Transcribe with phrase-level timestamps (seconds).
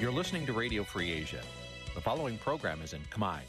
[0.00, 1.42] You're listening to Radio Free Asia.
[1.94, 3.40] The following program is in Khmer.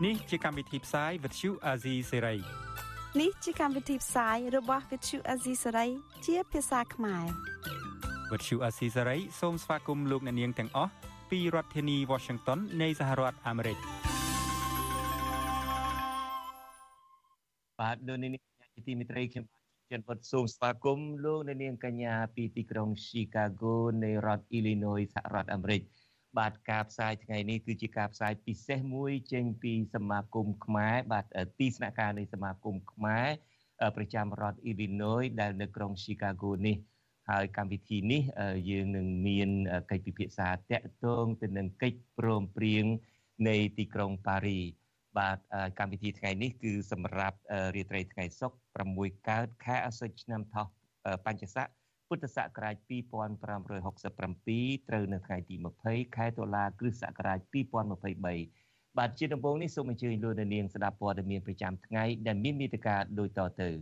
[0.00, 2.40] Nǐ chi càm bi tiệp xáy vệt chiu a zì sê ray
[3.20, 5.88] នេះជាកម្មវិធីផ្សាយរបស់ Vithu Azisari
[6.26, 7.26] ជាភាសាខ្មែរ
[8.30, 10.92] វត្តឈូអាស៊ីសេរីសូមស្វាគមន៍លោកអ្នកនាងទាំងអស់
[11.30, 13.78] ពីរដ្ឋធានី Washington នៃសហរដ្ឋអាមេរិក
[17.80, 18.30] បាទលោកនាង
[18.74, 19.44] ជាទីមេត្រីខ្ញុំ
[19.91, 25.81] ចិនវត្តសូមស្វាគមន៍លោកនាងកញ្ញាពីទីក្រុង Chicago នៃរដ្ឋ Illinois សហរដ្ឋអាមេរិក
[26.37, 31.25] បាទការផ្សាយថ្ងៃនេះគឺជាការផ្សាយពិសេសមួយចេញពីសមាគមខ្មែរបាទ
[31.59, 33.27] ទីស្នាក់ការនៃសមាគមខ្មែរ
[33.95, 36.75] ប្រចាំរដ្ឋ Illinois ដែលនៅក្រុង Chicago នេះ
[37.29, 38.21] ហើយកម្មវិធីនេះ
[38.69, 39.49] យើងនឹងមាន
[39.91, 42.85] កិច្ចពិភាក្សាតាក់ទងទៅនឹងកិច្ចព្រមព្រៀង
[43.47, 44.61] នៃទីក្រុងប៉ារី
[45.17, 45.37] បាទ
[45.79, 47.37] កម្មវិធីថ្ងៃនេះគឺសម្រាប់
[47.75, 50.65] រាត្រីថ្ងៃសុក្រ6កើតខែអាសត់ឆ្នាំថោះ
[51.25, 51.67] បញ្ញស័ក
[52.07, 57.39] ពុទ្ធសករាជ2567ត្រូវនៅថ្ងៃទី20ខែតុលាគ្រិស្តសករាជ
[58.19, 63.79] 2023បាទជាដំបូងនេះសូមអញ្ជើញលោកនាងស្ដាប់ព័ត៌មានប្រចាំថ្ងៃដែលមានមេត្តាដូចតទៅបាទ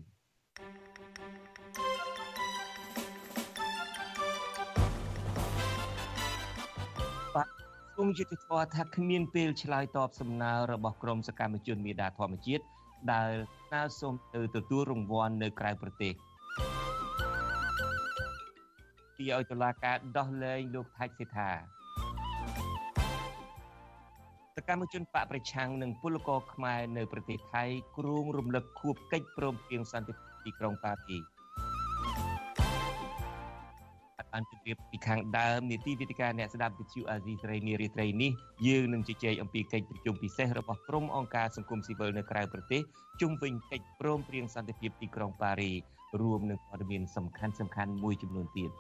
[8.03, 12.64] គុំយុទ្ធធរថាគ្មានពេលឆ្លើយតបសំណើរបស់ក្រមសកម្មជនមេដាធម្មជាតិ
[13.11, 13.30] ដែល
[13.66, 16.14] ស្នើសុំទៅទទួលរង្វាន់នៅក្រៅប្រទេស
[19.17, 21.52] ទីឲ្យតុលាការដោះលែងលោកថៃសេដ្ឋា
[24.56, 27.63] សកម្មជនបកប្រឆាំងនិងពលករខ្មែរនៅប្រទេសថៃ
[27.97, 31.39] គ្រងរំលឹកខួបកិច្ចព្រមព្រៀងសន្តិភាពទីក្រុងប៉ារី
[34.40, 38.32] បានជម្រាបពីខាងដើមនីតិវិទ្យាអ្នកស្ដាប់វិទ្យុអាស៊ីសេរីនារីត្រីនេះ
[38.68, 42.81] យើងនឹងជជែកអំពីកិច្ចប្រជុំពិសេសរបស់ក្រុមអង្គការសង្គមស៊ីវិលនៅក្រៅប្រទេស
[43.22, 45.72] ជុំវិញកិច្ចព្រមព្រៀងសន្តិភាពទីក្រុងប៉ារី
[46.22, 48.72] រួមនឹងព័ត៌មានសំខាន់សំខាន់មួយចំនួនទៀត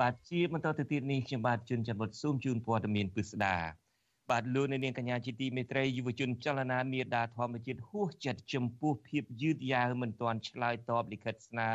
[0.00, 3.56] បាទជាបន្តទៅទៀតនេះខ្ញុំបាទជួនច័ន្ទវត្តស៊ូមជូនព័ត៌មានពិស្ដា
[4.30, 11.70] បាទលោកនាងកញ្ញាជាទីមេត្រីយុវជនចលនាមេដាធម្មជាតិហួសចិត្តចំពោះភាពយឺតយ៉ាវមិនទាន់ឆ្លើយតបលិខិតស្នើ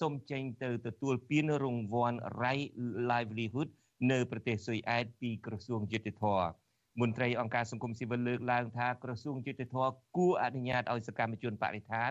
[0.00, 2.68] សុំចេញទៅទទួលពានរង្វាន់ Right
[3.10, 3.68] Livelihood
[4.10, 6.48] នៅប្រទេសស៊ុយអែតពីក្រសួងយុតិធម៌
[7.00, 12.10] មន្ត្រីអង្គការសង្គមស៊ីវិលលើកឡើងថាក្រសួងយុតិធម៌គួរអនុញ្ញាតឲ្យសកម្មជនបរិស្ថាន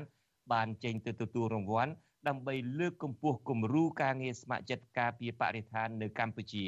[0.51, 1.91] បានចេញទៅទទួលរង្វាន់
[2.27, 6.65] ដើម្បីលើកកម្ពស់គំរូការងារស្ម័គ្រចិត្តការពារបរិស្ថាននៅកម្ពុជា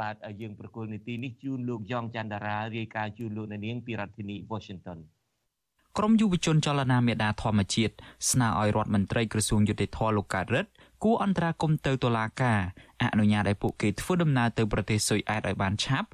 [0.00, 4.98] បាទយើងប្រកុលនីតិនេះជូនលោកយ៉ងច័ន្ទតារារាយការណ៍ជូនលោកនាងពីរដ្ឋធានី Washington
[5.98, 7.94] ក្រមយុវជនចលនាមេដាធម្មជាតិ
[8.30, 10.70] ស្នើឲ្យរដ្ឋមន្ត្រីក្រសួងយុតិធធលោកកើតរិទ្ធ
[11.04, 12.60] គួរអន្តរាគមន៍ទៅតុលាការ
[13.02, 16.08] អនុញ្ញាតឲ្យពួកគេធ្វើដំណើរទៅប្រទេសស៊ុយអែតឲ្យបានឆាប់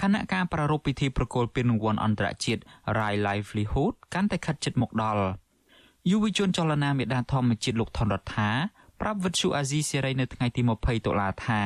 [0.00, 2.62] ខណៈការប្រារព្ធពិធីប្រគល់ពានរង្វាន់អន្តរជាតិ
[2.98, 5.24] Rai Livelihood កាន់តែខិតជិតមកដល់
[6.10, 8.50] យុវជនចលនាមេដាធម្មជាតិលោកថនរដ្ឋា
[9.00, 11.60] ប្រាប់វិទ្យុអាស៊ីសេរីនៅថ្ងៃទី20តុលាថា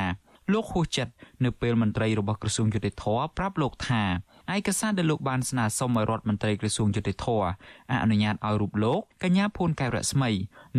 [0.53, 1.13] លោកហួសចិត្ត
[1.45, 3.05] នៅពេលមន្ត្រីរបស់ក្រសួងយុតិធធ
[3.37, 4.03] ប្រាប់លោកថា
[4.55, 7.25] ឯកសារដែលលោកបានស្នើសុំឲ្យរដ្ឋមន្ត្រីក្រសួងយុតិធធ
[8.03, 10.29] អនុញ្ញាតឲ្យរូបលោកកញ្ញាភួនកែវរស្មី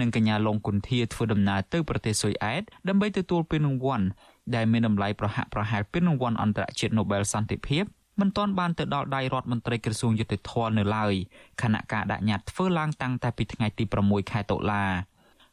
[0.00, 4.06] និងកញ្ញាលងគុន្ធាធ្វើដំណើរទៅប្រទេសស៊ុយអែតដើម្បីទទួលពានរង្វាន់
[4.54, 7.84] ដែលមានតម្លៃប្រហាក់ប្រហែលពានរង្វាន់អន្តរជាតិ Nobel សន្តិភាព
[8.20, 11.14] មិនទាន់បានទៅដល់ដៃរដ្ឋមន្ត្រីក្រសួងយុតិធធនៅឡើយ
[11.62, 14.84] ខណៈការដាក់ញត្តិធ្វើឡើងតាំងតែពីថ្ងៃទី6ខែតុលា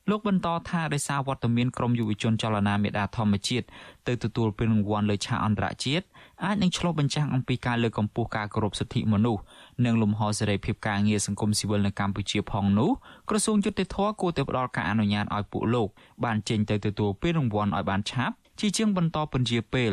[0.09, 3.65] លោកបន្តថាដោយសារវត្តមានក្រមយុវជនចលនាមេដាធម្មជាតិ
[4.07, 6.05] ទៅទទួលពានរង្វាន់លើឆាកអន្តរជាតិ
[6.45, 9.41] អាចនឹងឆ្លុះបញ្ចាំងអំពីការលើកកម្ពស់ការគោរពសិទ្ធិមនុស្ស
[9.85, 12.91] និងលំហសេរីភាពការងារសង្គមស៊ីវិលនៅកម្ពុជាផងនោះ
[13.29, 15.87] ក្រសួងយុតិធធគួរតែផ្ដល់ការអនុញ្ញាតឲ្យពួកលោក
[16.23, 19.91] បានចេញទៅទទួលពានរង្វាន់ឲ្យបានឆាប់ជាជាងបន្តពន្យាពេល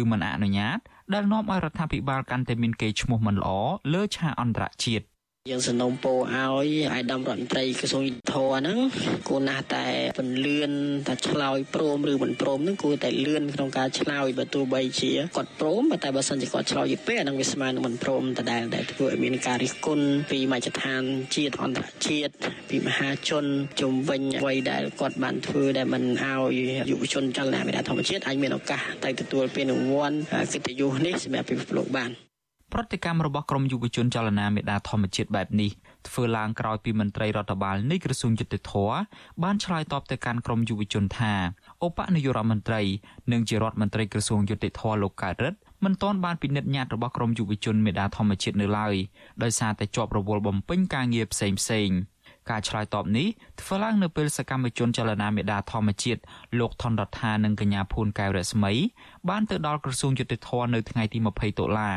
[0.00, 0.78] ឬមិនអនុញ្ញាត
[1.12, 3.50] ដែលនាំឲ្យរដ្ឋាភិបាលកាន់តែមានកេរ្តិ៍ឈ្មោះមិនល្អ
[3.92, 5.06] លើឆាកអន្តរជាតិ
[5.50, 8.78] យើងសនំពោឲ្យអាយដាមរដ្ឋមន្ត្រីក្រសួងយុទ្ធភ័ពហ្នឹង
[9.28, 9.86] គួរណាស់តែ
[10.18, 10.70] ពន្លឿន
[11.06, 21.02] តែឆ្លើយព្រមឬមិនព្រមហ្នឹងគួរតែលឿនក្នុងការឆ្លើយបើទោះបីជាគាត់ព្រមតែបើសិនជាគាត់ឆ្លើយយីពេលអាហ្នឹងវាស្មើនឹងមិនព្រមដដែលដែលធ្វើឲ្យមានការរិះគន់ពីមជ្ឈដ្ឋាន
[21.36, 22.32] ជាតិអន្តរជាតិ
[22.70, 23.44] ពីមហាជន
[23.80, 26.54] ជំវិញអ្វីដែលគាត់បានធ្វើដែលមិនឲ្យ
[26.90, 30.16] យុវជនចលនាមេដាធម្មជាតិអាចមានឱកាសទៅទទួលពានរង្វាន់
[30.52, 32.25] កិត្តិយសនេះសម្រាប់ពិភពលោកបាន
[32.72, 35.70] ប្រតិកម្មរបស់ក្រមយុវជនចលនាមេដាធម្មជាតិបែបនេះ
[36.08, 38.72] ធ្វើឡើងក្រោយពីមន្ត្រីរដ្ឋបាលនៃក្រសួងយុតិធធ
[39.42, 41.32] បានឆ្លើយតបទៅកាន់ក្រមយុវជនថា
[41.86, 42.82] ឧបនាយករដ្ឋមន្ត្រី
[43.32, 48.94] និងជារដ្ឋមន្ត្រីក្រសួងយុតិធធលោកកើតរិទ្ធមិនទាន់បានពិនិត្យញត្តិរបស់ក្រមយុវជនមេដាធម្មជាតិនៅឡើយ
[49.42, 51.90] ដោយសារតែជាប់រវល់បំពេញការងារផ្សេងផ្សេង
[52.50, 53.28] ការឆ្លើយតបនេះ
[53.60, 56.20] ធ្វើឡើងនៅពេលសកម្មជនចលនាមេដាធម្មជាតិ
[56.58, 58.72] លោកថនរដ្ឋានិងកញ្ញាភួនកែវរស្មី
[59.28, 61.90] បានទៅដល់ក្រសួងយុតិធធនៅថ្ងៃទី20តុលា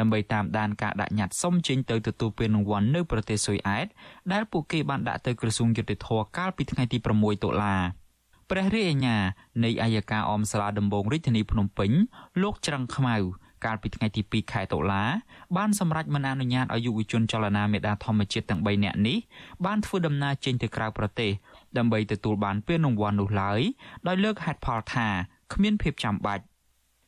[0.00, 3.86] ដើម្បីតាមដានការដាក់ញត្តិសុំចេញទៅទទួលពានរង្វាន់នៅប្រទេសស៊ុយអែត
[4.32, 7.76] ដែលពួកគេបានដាក់ទៅក្រសួងយុតិធធកាលពីថ្ងៃទី6តុលា
[8.50, 9.16] ព្រះរាជអាជ្ញា
[9.64, 11.90] នៃអัยការអមសាលាដំបងរាជធានីភ្នំពេញ
[12.42, 13.16] លោកច្រឹងខ្មៅ
[13.64, 15.04] កាលពីថ្ងៃទី2ខែតុលា
[15.56, 19.18] បានសម្រេចមិនអនុញ្ញាតឲ្យយុវជនចលនាមេដាធម្មជាតិទាំង3នាក់នេះ
[19.66, 21.30] បានធ្វើដំណើរចេញទៅក្រៅប្រទេស
[21.78, 23.60] ដើម្បីទទួលបានពានរង្វាន់នោះឡើយ
[24.06, 25.08] ដោយលើកហេតុផលថា
[25.52, 26.44] គ្មានភាពចាំបាច់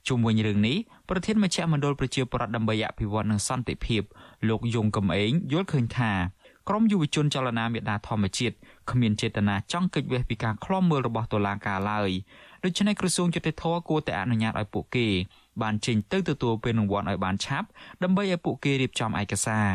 [0.09, 0.77] ជុំវិញរឿងនេះ
[1.09, 4.03] ប្រធានមជ្ឈមណ្ឌលប្រជាប្រដ្ឋដើម្បីអភិវឌ្ឍនិងសន្តិភាព
[4.49, 6.13] លោកយងកំឯងយល់ឃើញថា
[6.69, 8.57] ក្រមយុវជនចលនាមេដាធម្មជាតិ
[8.91, 12.11] គ្មានចេតនាចង់គេចវេះពីការឃ្លាំមើលរបស់តុលាការឡើយ
[12.65, 15.07] ដូច្នេះក្រសួងយុតិធធគួរតែអនុញ្ញាតឲ្យពួកគេ
[15.63, 17.69] បានចេញទៅទទួលពេលរង្វាន់ឲ្យបានឆាប់
[18.03, 19.69] ដើម្បីឲ្យពួកគេរៀបចំឯកសារ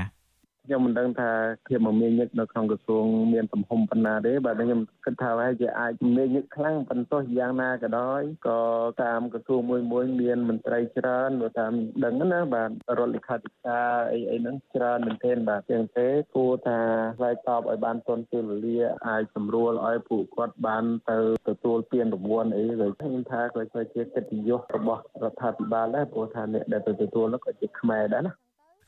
[0.68, 1.32] ខ្ញុំមិនដឹងថា
[1.68, 8.60] ភាពមមាញឹកនៅក្នុងក្រសួងមានទំហំប៉ុណ្ណាទេបាទខ្ញុំគិតថាហើយជាអាចមមាញឹកខ្លាំងប៉ុន្តែយ៉ាងណាក៏ដោយក៏
[9.04, 11.74] តាមក្រសួងមួយមួយមានមន្ត្រីច្រើននៅតាម
[12.04, 12.70] ដឹងណាបាទ
[13.00, 16.80] រដ្ឋលេខាធិការអីអីហ្នឹងច្រើនមែនទែនបាទជាងទេគួរថា
[17.18, 21.18] ឆ្លើយតបឲ្យបានទាន់ពេលវេលាអាចសម្រួលឲ្យពួកគាត់បានទៅ
[21.50, 28.34] ទទួលពានរង្វាន់អីហើយខ្ញុំថាក៏ជាកិត្តិយសរបស់រដ្ឋាភិបាលដែរព្រោះថាអ្នកដែលទៅទទួលនោះក៏ជាខ្មែរដែរណា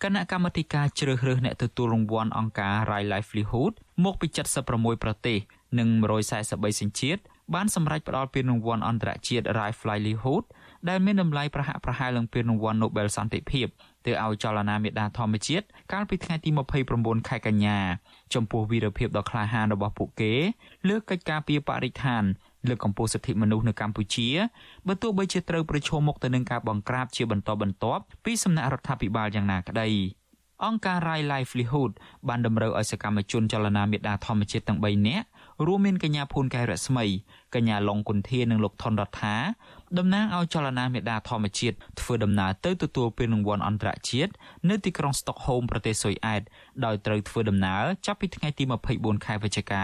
[0.04, 4.28] គណៈកម្មាធិការជ្រើសរើសអ្នកទទួលរង្វាន់អង្គការ Rai Livelihood មកពី
[4.66, 5.40] 76ប្រទេស
[5.80, 5.88] និង
[6.36, 7.22] 143សញ្ជាតិ
[7.54, 10.44] បានសម្រេចផ្តល់ពានរង្វាន់អន្តរជាតិ Rai Livelihood
[10.90, 13.68] ដែលមានតម្លៃប្រហាក់ប្រហែលនឹងពានរង្វាន់ Nobel សន្តិភាព
[14.06, 16.50] ទៅឲ្យចលនាមេដាធម្មជាតិកាលពីថ្ងៃទី
[16.90, 17.80] 29ខែកញ្ញា
[18.34, 20.34] ចំពោះវីរភាពដ៏ក្លាហានរបស់ពួកគេ
[20.88, 22.24] លើកិច្ចការពីបរិស្ថាន
[22.70, 24.28] លើកកម្ពស់សិទ្ធិមនុស្សនៅកម្ពុជា
[24.88, 29.90] បើទោះបីជាត្រូវប្រឈមមុខទៅនឹងការបង្ក្រាបជាបន្តបន្ទាប់ពីសំណាក់រដ្ឋាភិបាលយ៉ាងណាក្តី
[30.64, 31.92] អង្គការ Rai Livelihood
[32.28, 35.26] បានតម្រូវឲ្យសកម្មជនចលនាមេដាធម្មជាតិទាំង3នាក់
[35.66, 37.06] រួមមានកញ្ញាភួនកែរស្មី
[37.56, 39.36] កញ្ញាឡុងគុន្ធានិងលោកថនរដ្ឋា
[40.00, 44.32] តំណាងឲ្យចលនាមេដាធម្មជាតិធ្វើដំណើរទៅទទួលពានរង្វាន់អន្តរជាតិ
[44.70, 46.42] នៅទីក្រុងស្តុកហូមប្រទេសស៊ុយអែត
[46.86, 48.64] ដោយត្រូវធ្វើដំណើរចាប់ពីថ្ងៃទី
[48.96, 49.84] 24ខែវិច្ឆិកា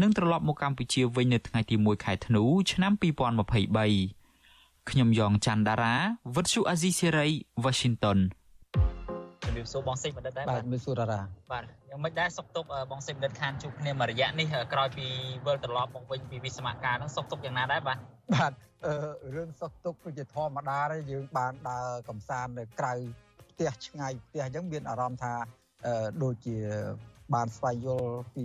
[0.00, 5.96] និងត្រឡប់មកកម្ពុជាវិញនៅថ្ងៃទី1ខែធ្នូឆ្នាំ2023ខ្ញុំយ៉ងច័ន្ទដារា
[6.34, 7.28] វិទ្យុអាស៊ីសេរី
[7.64, 8.18] Washington
[9.50, 11.20] ជំរាបសួរបងសេចបណ្ឌិតដែរបាទជំរាបសួរតារា
[11.52, 15.06] បាទយ៉ាងមិនដែរសុកទុកបងសេចបណ្ឌិតខានជួបគ្នាមួយរយៈនេះក្រោយពី
[15.46, 17.98] វិលត្រឡប់មកវិញពីវិស្មការហ្នឹងសុកទុកយ៉ាងណាដែរបាទ
[18.34, 18.52] បាទ
[18.86, 18.94] អឺ
[19.36, 22.94] រឿងសុកទុកគឺជាធម្មតាទេយើងបានដើរកំសាន្តនៅក្រៅ
[23.50, 25.34] ផ្ទះឆ្ងាយផ្ទះអញ្ចឹងមានអារម្មណ៍ថា
[25.86, 26.56] អឺដូចជា
[27.34, 28.44] បានស្វែងយល់ពី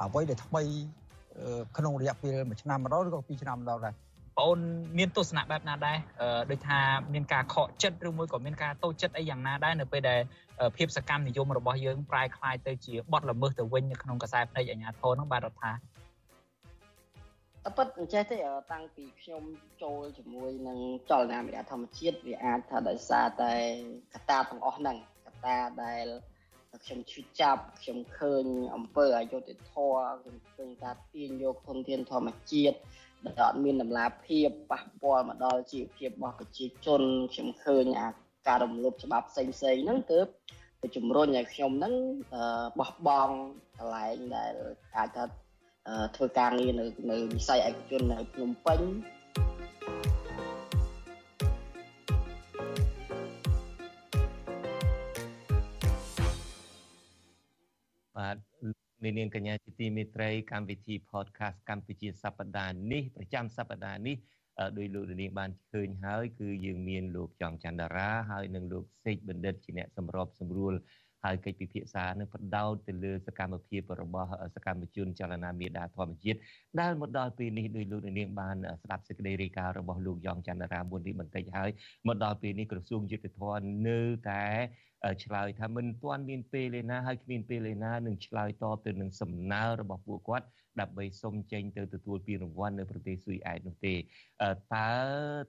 [0.00, 0.62] អ្វីដែលថ្មី
[1.78, 3.94] ក្នុងរយៈពេល1ឆ្នាំម្ដងឬក៏2ឆ្នាំម្ដងដែរ
[4.37, 4.59] បងអូន
[4.97, 5.97] មានទស្សនៈបែបណាដែរ
[6.51, 6.79] ដូចថា
[7.13, 10.21] មានការខកចិត្តឬមួយក៏មានការតូចចិត្តអីយ៉ាងណាដែរនៅពេលដែល
[10.77, 15.71] ភាពសកម្មនិយមរបស់យើងប្រែคล้ายទៅជាបទល្មើសទៅវិញនៅក្នុងខ្សែភ្នែកអាជ្ញាធរនោះបាទរដ្ឋា
[17.65, 18.37] អពិតអញ្ចេះទេ
[18.71, 19.43] តាំងពីខ្ញុំ
[19.83, 20.79] ចូលជាមួយនឹង
[21.09, 23.53] ចលនាមេដាធម្មជាតិវាអាចថាដោយសារតែ
[24.13, 26.05] កត្តាទាំងអស់ហ្នឹងកត្តាដែល
[26.85, 32.77] ខ្ញុំឈឺចាប់ខ្ញុំឃើញអំពើអយុត្តិធម៌ខ្ញុំឃើញការទាញយកធនធានធម្មជាតិ
[33.24, 38.08] ដែលអត់មានតម្លាភាពប៉ះពាល់មកដល់ជីវភាពរបស់ប្រជាជនខ្ញុំឃើញអា
[38.48, 40.26] ការរំលោភច្បាប់ផ្សេងផ្សេងហ្នឹងទើប
[40.82, 41.94] ទៅជំរុញឲ្យខ្ញុំហ្នឹង
[42.78, 43.34] បោះបង់
[43.76, 44.52] កន្លែងដែល
[44.96, 45.24] អាចថា
[46.16, 48.80] ធ្វើការងារនៅនៅវិស័យឯកជននៅភ្នំពេញ
[58.16, 58.36] បាទ
[59.04, 64.16] នាងកញ្ញាជាទីមេត្រីកម្មវិធី podcast កម្ពុជាសប្តាហ៍នេះប្រចាំសប្តាហ៍នេះ
[64.78, 70.74] ដោយលោកនាងបានឃើញហើយគឺយើងមានលោកចំច័ន្ទរាហើយនិងលោកសេកបណ្ឌិតជាអ្នកសម្របសម្រួល
[71.24, 76.38] ហើយកិច្ចពិភាក្សានឹងបដោតទៅលើសកម្មភាពរបស់សកម្មជនចលនាមេដាធម្មជាតិ
[76.80, 81.70] ដែលមកដល់ពេលនេះដោយលោកនាងបានស្ដាប់សេចក្តីរាយការណ៍របស់លោកយ៉ងច័ន្ទរាមុននេះបន្តិចហើយ
[82.08, 84.44] មកដល់ពេលនេះក្រសួងយុទ្ធភ័ណ្ឌនៅតែ
[85.24, 90.46] ឆ្លើយថាមិនទាន់មានពេលឯណាហើយគ្មានពេលឯណានឹងឆ្លើយតបទៅនឹងសំណើរបស់ពួកគាត់
[90.80, 93.94] ដើម្បីសុំចេញទៅទទួលពានរង្វាន់នៅប្រទេសស៊ុយអែតនោះទេ
[94.74, 94.90] តើ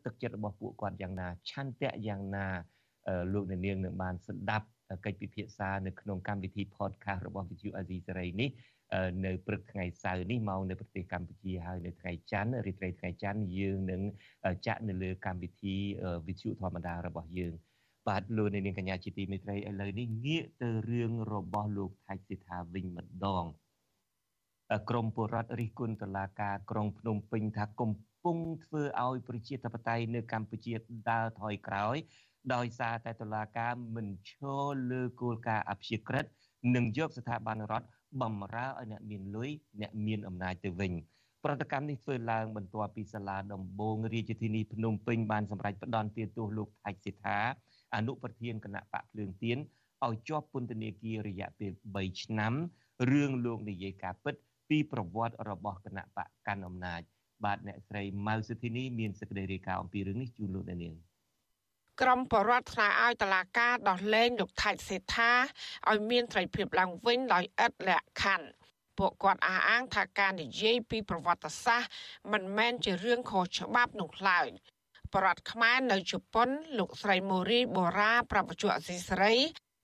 [0.06, 2.48] ទឹកចិត្តរបស់ពួកគាត់យ៉ាងណាឆន្ទៈយ៉ាងណា
[3.34, 4.68] លោកនាងនឹងបានស្ដាប់
[5.06, 8.50] កិច្ចពិភាក្សានៅក្នុងកម្មវិធី podcast របស់ Viju Azizi សេរីនេះ
[9.26, 14.02] នៅព្រឹកថ្ងៃសៅរ៍នេះមកនៅប្រទេសកម្ពុជាហើយនៅថ្ងៃច័ន្ទរាត្រីថ្ងៃច័ន្ទយើងនឹង
[14.68, 15.76] ចាក់នៅលើកម្មវិធី
[16.28, 17.54] វិទ្យុធម្មតារបស់យើង
[18.08, 23.46] បាទលោកនាងកញ្ញាជាទីមេត្រីឥឡូវនេះងាកទៅរឿងរបស់លោកថៃសិដ្ឋាវិញម្ដង
[24.90, 27.92] ក្រមពលរដ្ឋរិះគន់តុលាការក្រុងភ្នំពេញថាកំ
[28.24, 30.74] ពុងធ្វើឲ្យប្រជាធិបតេយ្យនៅកម្ពុជា
[31.10, 31.98] ដើរថយក្រោយ
[32.54, 34.34] ដោយសារតែតុលាការមិនឈ
[34.72, 36.26] លលើគោលការណ៍អព្យាក្រឹត
[36.76, 37.88] និងយកស្ថាប័នរដ្ឋ
[38.22, 39.50] បំរើឲ្យអ្នកមានលុយ
[39.82, 40.94] អ្នកមានអំណាចទៅវិញ
[41.44, 47.40] ប្រតិកម្មនេះធ្វើឡើងបន្ទាប់ពីសាលាដំបងរាជធានីភ្នំពេញបានសម្រេចផ្តន្ទាទោសលោកថៃសិដ្ឋា
[47.96, 49.58] អនុប្រធានគណៈបកភ្លើងទៀន
[50.06, 52.54] ឲ្យជាប់ពន្ធនាគាររយៈពេល3ឆ្នាំ
[53.12, 54.36] រឿងលោកនិយាយការពិត
[54.70, 57.02] ពីប្រវត្តិរបស់គណៈបកកាន់អំណាច
[57.46, 60.96] បាទអ្នកស្រីម៉ៅសុធីនីមានសេចក្តីរាយការណ៍អំពីរឿងនេះជូនលោកអ្នកនាង
[62.02, 65.32] ក្រមបរដ្ឋស្នើឲ្យតឡាការដោះលែងលោកថៃសេដ្ឋា
[65.90, 68.48] ឲ្យមានត្រីភាពឡើងវិញដោយឥតលក្ខខណ្ឌ
[68.98, 71.90] ពួកគាត់អះអាងថាការនិយាយពីប្រវត្តិសាស្ត្រ
[72.32, 74.48] មិនមែនជារឿងខុសច្បាប់នោះឡើយ
[75.14, 79.36] បរដ្ឋខ្មែរនៅជប៉ុន លោកស្រីម៉ូរីបូរ៉ាប្រពន្ធអសីសេរី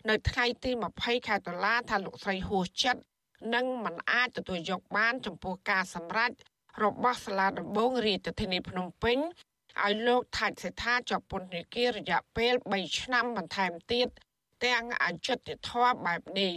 [0.09, 3.01] នៅថ្ងៃទី20ខែតុលាថាលោកស្រីហួសចិត្ត
[3.53, 6.31] និងមិនអាចទទួលយកបានចំពោះការសម្រេច
[6.83, 9.17] របស់សាលាដំបងរាជធានីភ្នំពេញ
[9.83, 14.07] ឲ្យលោកថាច់សេដ្ឋាជាប់ពន្ធនាគាររយៈពេល3ឆ្នាំបន្ថែមទៀត
[14.65, 16.53] ទាំងអយុត្តិធម៌បែបនេះ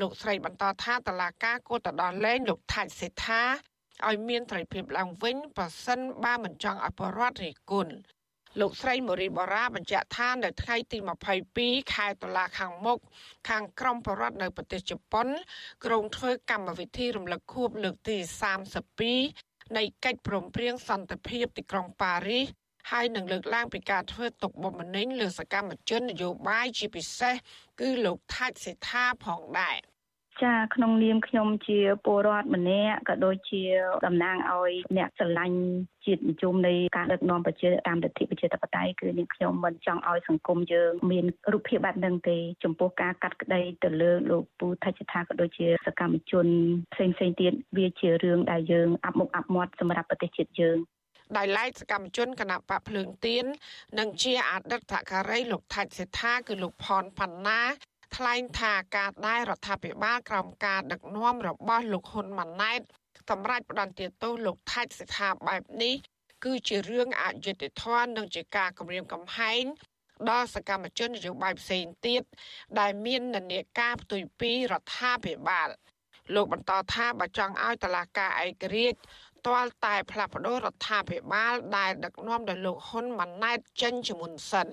[0.00, 3.42] លោកស្រីបន្តថាតឡាការគួរទៅដល់លែងលោកថាច់សេដ្ឋា
[4.06, 7.94] ឲ្យមានត្រីភាពឡើងវិញប្រសិនបើមិនចង់ឲ្យបរដ្ឋរិះគន់
[8.60, 10.98] លោកស្រីមូរីបូរ៉ាបញ្ជាក់ថានៅថ្ងៃទី
[11.46, 12.98] 22ខែតុលាខាងមុខ
[13.48, 15.26] ខាងក្រមបរដ្ឋនៅប្រទេសជប៉ុន
[15.84, 18.16] ក្រុងធ្វើកម្មវិធីរំលឹកខួបលើកទី
[18.90, 22.46] 32 នៃកិច្ចព្រមព្រៀងសន្តិភាពទីក្រុងប៉ារីស
[22.90, 27.34] ហើយនឹងលើកឡើងពីការធ្វើទុកបុកម្នេញលើសកម្មជននយោបាយជាពិសេស
[27.80, 29.78] គឺលោកថាច់សេដ្ឋាផងដែរ
[30.44, 33.62] ចាក្នុងនាមខ្ញុំជាពលរដ្ឋម្នាក់ក៏ដូចជា
[34.06, 35.58] តំណាងឲ្យអ្នកស្រឡាញ់
[36.06, 46.46] ជាតិនិយមនៃការដឹកនាំប្រជាតាមលទ្ធិប្រជាធិបតេយ្យគឺនាងខ្ញុំមិនចង់ឲ្យសង្គមយើងមានរូបភាពបែបហ្នឹងទេចំពោះការកាត់ក្តីទៅលើលោកពូថច្ឆថាក៏ដូចជាសកម្មជន
[46.94, 50.78] ផ្សេងផ្សេងទៀតវាជារឿងដែលយើងអាប់មុខអាប់មាត់សម្រាប់ប្រទេសជាតិយើង
[51.36, 53.44] ដោយឡែកសកម្មជនគណៈបកភ្លើងទៀន
[53.98, 57.60] និងជាអតីតការីលោកថាច់សេដ្ឋាគឺលោកផនផាន់ណា
[58.14, 62.80] ថ្លែងថាការដែលរដ្ឋាភិបាលក្រោមការដឹកនាំរបស់លោកហ៊ុនម៉ាណែត
[63.30, 65.94] សម្រាប់ផ្ដន្ទាទោសលោកថាច់សិដ្ឋាបែបនេះ
[66.44, 69.64] គឺជារឿងអយុត្តិធម៌និងជាការគំរាមកំហែង
[70.30, 72.22] ដល់សកម្មជននយោបាយផ្សេងទៀត
[72.78, 75.68] ដែលមាននានាការផ្ទុយពីរដ្ឋាភិបាល
[76.34, 78.98] លោកបន្តថាបើចង់ឲ្យតឡាការឯករាជ្យ
[79.46, 84.66] ទាល់តែផ្លាស់ប្ដូររដ្ឋាភិបាលដែលដឹកនាំដោយលោកហ៊ុនម៉ាណែតចេញជាមុនសិន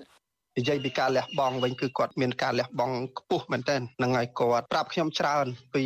[0.56, 5.84] និយាយពីការលះបង់វិញគឺគាត់មានការលះបង់ខ្ពស់មែនទែនហ្នឹងហើយគាត់ប្រាប់ខ្ញុំច្រើនពី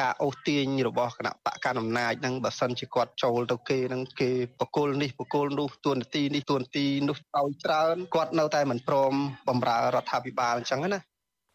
[0.00, 9.12] ការអូសទាញរបស់គណៈបកកណ្ដាលអំណាចហ្នឹងបើសិនជាគាត់ចូលទៅគេហ្នឹងគេបកគលនេះបកគលនោះទួនាទីនេះទួនាទីនោះឲ្យច្រើនគាត់នៅតែមិនព្រម
[9.48, 11.00] បំរើរដ្ឋាភិបាលអញ្ចឹងណា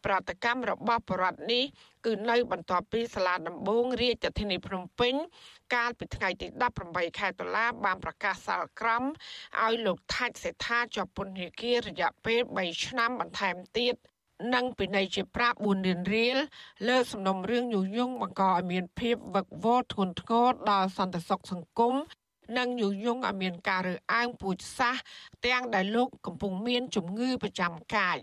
[0.06, 1.64] ប្រតិកម្មរបស់បរដ្ឋនេះ
[2.06, 5.14] គឺនៅបន្ទាប់ពីសាលាដំបងរាជធានីភ្នំពេញ
[5.74, 6.46] កាលពីថ្ងៃទី
[6.82, 9.04] 18ខែតុលាបានប្រកាសសាលក្រម
[9.62, 13.94] ឲ្យលោកថាច់សេដ្ឋាជាប់ពន្ធនាគាររយៈពេល3ឆ្នាំបន្ថែមទៀត
[14.54, 16.36] និងពិន័យជាប្រាក់4លានរៀល
[16.88, 21.94] លើសំណុំរឿងញុះញង់បង្កឲ្យមានភាពវឹកវរធ្ងន់ធ្ងរដល់សន្តិសុខសង្គម
[22.58, 25.02] និងញុះញង់ឲ្យមានការរើសអើងពូជសាសន៍
[25.46, 28.18] ទាំងដែលលោកកំពុងមានជំងឺប្រចាំកាយ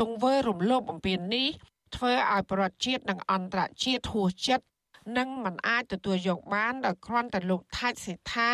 [0.00, 1.48] ទង្វើរំលោភបំពាននេះ
[1.94, 4.66] ធ្វើឲ្យប្រជាជាតិនិងអន្តរជាតិហួសចិត្ត
[5.18, 8.50] និងមិនអាចទទួលយកបានដោយគ្រាន់តែលោកថាច់សេដ្ឋា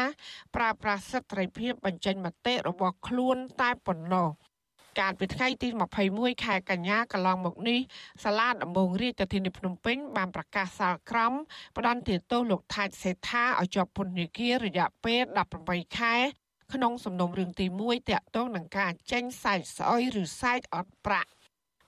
[0.54, 4.28] ប្រើប្រាស់សិទ្ធិត្រីភាពបញ្ចេញមតិរបស់ខ្លួនតែប៉ុណ្ណោះ
[4.99, 5.68] កាលពីថ្ងៃទី
[6.06, 7.80] 21ខែកញ្ញាកន្លងមកនេះ
[8.25, 11.32] សាលាដំបងរាជធានីភ្នំពេញបានប្រកាសសាលក្រម
[11.76, 15.23] ផ្ដន្ទាទោសលោកថាច់សេដ្ឋាឲ្យជាប់ពន្ធនាគាររយៈពេល
[15.61, 16.14] 18ខែ
[16.75, 21.31] ក្នុងសំណុំរឿងទី1តាក់ទងនឹងការចេញសាច់ស្អុយឬសាច់អត់ប្រាក់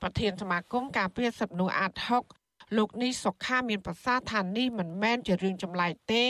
[0.03, 1.93] ប្រធានសមាគមការពារសិទ្ធិមនុស្សអាត
[2.35, 6.25] 6លោកនេះសុខាមានប្រសាសន៍ថានេះមិនមែនជារឿងចម្លែកទេ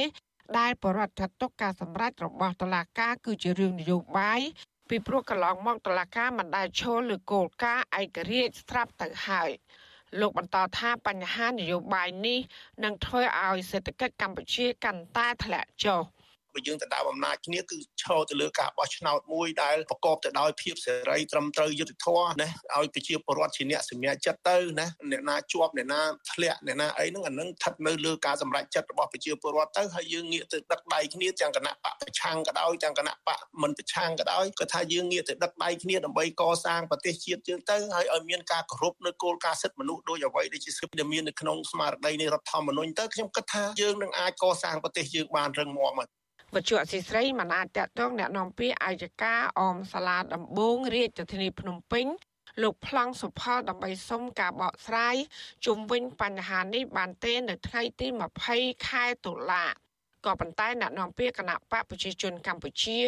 [0.58, 4.40] ដែលបរដ្ឋចាត់ទុកការសម្រេចរបស់តុលាការគឺជារឿងនយោបាយ
[4.88, 9.50] ពីព្រោះកន្លងមកតុលាការមិនដែលឈលលើគោលការណ៍ឯករាជ្យស្រាប់ទៅហើយ
[10.20, 12.40] លោកបន្តថាបញ្ហានយោបាយនេះ
[12.84, 16.02] នឹងធ្វើឲ្យសេដ្ឋកិច្ចកម្ពុជាកាន់តែធ្លាក់ចុះ។
[16.54, 26.00] បើយើងទៅដើមអំណាចគ្នាគឺឈរទៅលើការបោះឆ្នោតមួយដែលប្រកបទៅដោយភាពសេរីត្រឹមត្រូវយុត្តិធម៌ណាឲ្យប្រជាពលរដ្ឋជាអ្នកសម្រេចចិត្តទៅណាអ្នកណាជាប់អ្នកណា
[26.32, 46.08] ធ្លាក់អ្នកណាអីហ្នឹងអានឹងស្ថិតនៅលើការសម្រេចចិត្តរបស់ប្រជាពលរដ្ឋទៅហើយយើងងាកទៅដឹកដៃគ្នាទាំងគណៈបកប្រឆាំងក៏ដោយទាំងគណៈបកមិនប្រឆាំងក៏ដោយក៏ថាយើងងាកទៅដឹកដៃគ្នាដើម្បីកសាងប្រទេសជាតិយើងទៅហើយឲ្យមានការគោរពនៅគោលការណ៍សិទ្ធិមនុស្សដោយអ្វីដែលជាសិទ្ធិដែលមាននៅក្នុងស្មារតីនៃរដ្ឋធម្មនុញ្ញទៅខ្ញុំគិតថាយើងនឹងអាចកសាងប្រទេសយើងបានរឹងមាំហើយ
[46.55, 52.05] វត្ថុអសីស្រីមិនអាចតតងแนะនាំពាក្យអាយកាអមសាលាដំបងរាជធានីភ្នំពេញ
[52.61, 55.15] លោកប្លង់សុផលដើម្បីសុំការបកស្រាយ
[55.65, 58.07] ជុំវិញបញ្ហានេះបានទេនៅថ្ងៃទី
[58.47, 59.65] 20ខែតុលា
[60.25, 62.99] ក៏ប៉ុន្តែអ្នកនាំពាក្យគណៈបកប្រជាជនកម្ពុជា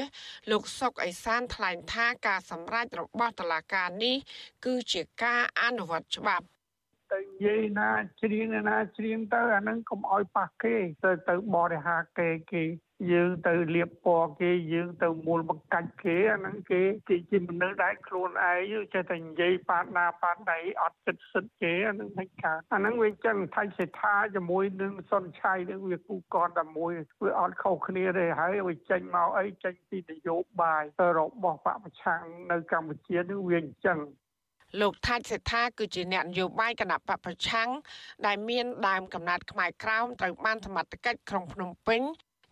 [0.52, 4.16] លោកសុកអេសានថ្លែងថាការសម្រេចរបស់តុលាការនេះ
[4.66, 6.53] គឺជាការអនុវត្តច្បាប់ក
[7.15, 7.91] ទៅនិយាយណា
[8.23, 12.65] ច្រៀងណាច្រៀងទៅអាហ្នឹងកុំឲ្យប៉ះគេទៅទៅបរិហាគេគេ
[13.13, 26.93] យើងទៅលៀបពណ៌គេយើងទៅមូលបង្កាច់គេអាហ្នឹងគេគេជាមនុស្សដែរខ្លួនឯងចេះតែនិយាយប៉ាតណាប៉ាតណៃអត់ចិត្តសិតគេអាហ្នឹងមិនកើតអាហ្នឹងវាចឹងថៃសេដ្ឋាជាមួយនឹងសុនឆៃនឹងវាគូកតតែមួយ
[27.25, 30.83] វាអត់ខុសគ្នាទេហើយវាចេញមកអីចេញពីនយោបាយ
[31.19, 33.99] របស់បពប្រឆាំងនៅកម្ពុជានឹងវាអញ្ចឹង
[34.81, 37.71] លោកថាច់សេដ្ឋាគឺជាអ្នកនយោបាយគណៈបពប្រឆាំង
[38.27, 42.03] ដែលមានដើមកំណត់ខ្មែរក្រោមត្រូវបានសមត្ថកិច្ចក្រុងភ្នំពេញ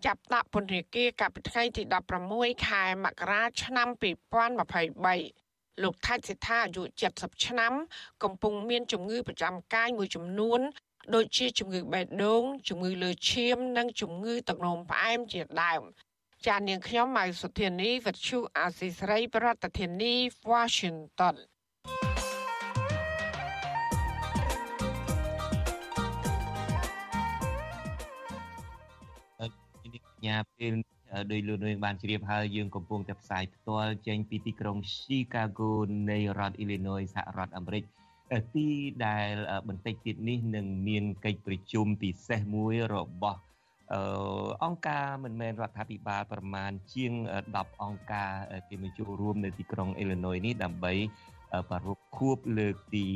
[0.06, 1.82] ចាប់ដាក់ពន្ធនាគារកាលពីថ្ងៃទី
[2.24, 3.88] 16ខែមករាឆ្នាំ
[4.64, 6.82] 2023លោកថាច់សិដ្ឋាអាយុ
[7.14, 7.72] 70ឆ្នាំ
[8.22, 10.60] កំពុងមានជំងឺប្រចាំកាយមួយចំនួន
[11.14, 15.82] ដូចជាជំងឺបេះដូងជំងឺលើឈាម និងជំងឺទឹកនោមផ្អែមជាដើម
[16.46, 20.14] ចាននាងខ្ញុំម៉ៅសុធានីវិទ្យុអាស៊ីសេរីប្រធានាធិបតី
[20.52, 21.36] Washington
[30.22, 30.72] ញ្ញាពេល
[31.32, 35.70] ដោយលោកនាងបានជ្រាបហើយយើងកំពុងតែផ្សាយផ្ទាល់ចេញពីទីក្រុង Chicago
[36.10, 37.84] នៃរដ្ឋ Illinois សហរដ្ឋអាមេរិក
[38.54, 38.68] ទី
[39.06, 39.34] ដែល
[39.68, 43.40] បន្តិចទៀតនេះនឹងមានកិច្ចប្រជុំពិសេសមួយរបស់
[44.64, 47.12] អង្គការមិនមែនរដ្ឋាភិបាលប្រមាណជាង
[47.48, 48.32] 10អង្គការ
[48.68, 50.92] គេមកចូលរួមនៅទីក្រុង Illinois នេះដើម្បី
[51.70, 53.06] ប្រារព្ធខួបលើកទី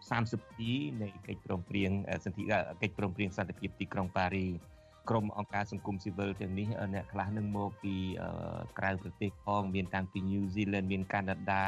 [0.00, 1.90] 32នៃកិច្ចព្រមព្រៀង
[2.24, 2.42] សន្ធិ
[2.82, 4.71] កិច្ចព្រមព្រៀងសន្តិភាពទីក្រុងប៉ារីស
[5.08, 7.94] ក្រុមអង្គការសង្គមស៊ីវិលទាំងនេះអ្នកខ្លះនឹងមកពី
[8.78, 11.64] ក្រៅប្រទេសផងមានតាំងពី New Zealand មានកាណាដា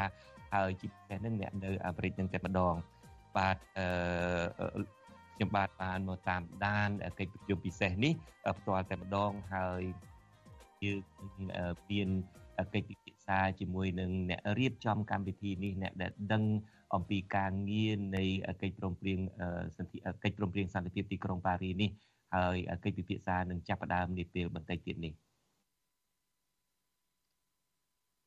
[0.53, 2.75] ហើយជាពិសេសនឹងអ្នកនៅអាមេរិកនឹងតែម្ដង
[3.37, 4.83] បាទអឺ
[5.35, 6.89] ខ្ញុំបាទបានមកតាមដាន
[7.19, 8.13] កិច្ចប្រជុំពិសេសនេះ
[8.57, 9.81] ផ្ទាល់តែម្ដងហើយ
[10.83, 10.99] យើង
[11.91, 12.09] មាន
[12.73, 16.43] កិច្ចពិភាក្សាជាមួយនឹងអ្នករៀបចំកម្មវិធីនេះអ្នកដែលដឹង
[16.95, 18.23] អំពីការងារនៃ
[18.61, 19.19] កិច្ចព្រមព្រៀង
[19.77, 21.89] សន្ធិកិច្ចព្រមព្រៀងសន្តិភាពទីក្រុងប៉ារីនេះ
[22.35, 25.13] ហើយកិច្ចពិភាក្សានឹងចាប់ផ្ដើមនាពេលបន្តិចទៀតនេះ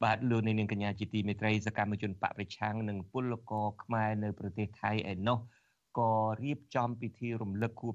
[0.04, 5.38] បាទលោកនាងកញ្ញាជាទីមេត្រីសកម្មជនបពប្រឆាំងនិងពលករខ្មែរនៅប្រទេសថៃឯណោះ
[5.98, 7.94] ក៏រៀបចំពិធីរំលឹកខួប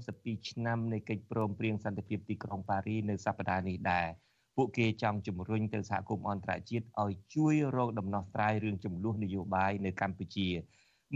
[0.00, 4.06] 32ឆ្នាំនៃកិច្ចព្រមព្រៀងសន្តិភាពទីក្រុងប៉ារីនៅសប្តាហ៍នេះដែរ
[4.56, 10.48] ពួកគេចង់ជំរុញទៅសហគមន៍អន្តរជាតិឲ្យជួយរកដំណោះស្រាយរឿងចំនួននយោបាយនៅកម្ពុជា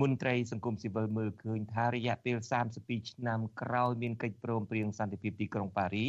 [0.01, 2.37] មន្ត្រីសង្គមស៊ីវិលមើលឃើញថារយៈពេល
[2.75, 6.07] 32ឆ្នាំក្រោយមានកិច្ចព្រមព្រៀងសន្តិភាពទីក្រុងប៉ារី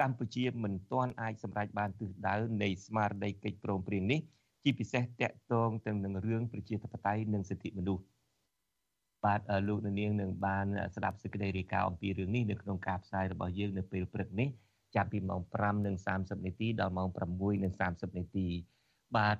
[0.00, 4.20] កម្ពុជាមិនទាន់អាចសម្រេចបានទិសដៅនៃស្មារតីកិច្ចព្រមព្រៀងនេះ
[4.62, 8.04] ជាពិសេសតាក់ទងទៅនឹងរឿងប្រជាធិបតេយ្យនិងសិទ្ធិមនុស្ស
[9.24, 14.48] បាទលោកនាងនឹងបានស្ដាប់សេចក្តីរាយការណ៍អំពីរឿងនេះនៅក្នុងការផ្សាយរបស់យើងនៅពេលព្រឹកនេះ
[14.94, 15.40] ចាប់ពីម៉ោង
[15.90, 17.08] 5:30នាទីដល់ម៉ោង
[17.58, 18.46] 6:30នាទី
[19.16, 19.38] បាទ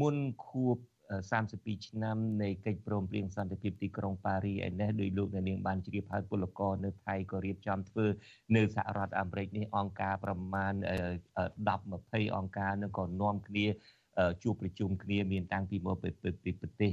[0.00, 0.76] មុនខួប
[1.20, 8.06] 32ឆ្នាំនៃកិច្ចព្រមព្រៀងសន្តិភាពទីក្រុងប៉ារីឯនេះដោយលោកអ្នកនាងបានជ្រាបហើយពលករនៅថៃក៏រៀបចំធ្វើ
[8.56, 10.86] នៅសហរដ្ឋអាមេរិកនេះអង្គការប្រមាណ10
[11.92, 13.66] 20អង្គការនឹងក៏នាំគ្នា
[14.42, 16.90] ជួបប្រជុំគ្នាមានតាំងពីមកពីប្រទេស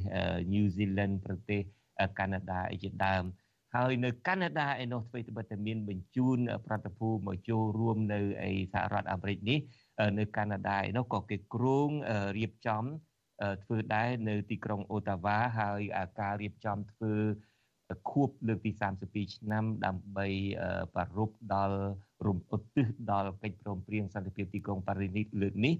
[0.53, 1.61] New Zealand ប្រទេស
[2.19, 3.23] កាណាដាអីជាដើម
[3.75, 9.59] ហើយនៅកាណាដាឯនោះធ្វើត្បិតតែមានបញ្ជូនប្រតិភូមកចូលរួមនៅឯសហរដ្ឋអាមេរិកនេះ
[10.19, 11.89] នៅកាណាដាឯនោះក៏គេគ្រោង
[12.37, 12.83] រៀបចំ
[13.63, 15.81] ធ្វើដែរនៅទីក្រុងអូតាវ៉ាហើយ
[16.19, 17.13] ការរៀបចំធ្វើ
[18.11, 18.71] ខួបលើកទី
[19.03, 20.27] 32ឆ្នាំដើម្បី
[20.93, 21.77] ប្រារព្ធដល់
[22.27, 25.75] រំឧទ្ទិសដល់កិច្ចព្រមព្រៀងសន្តិភាពទីក្រុងប៉ារីសលើកនេះ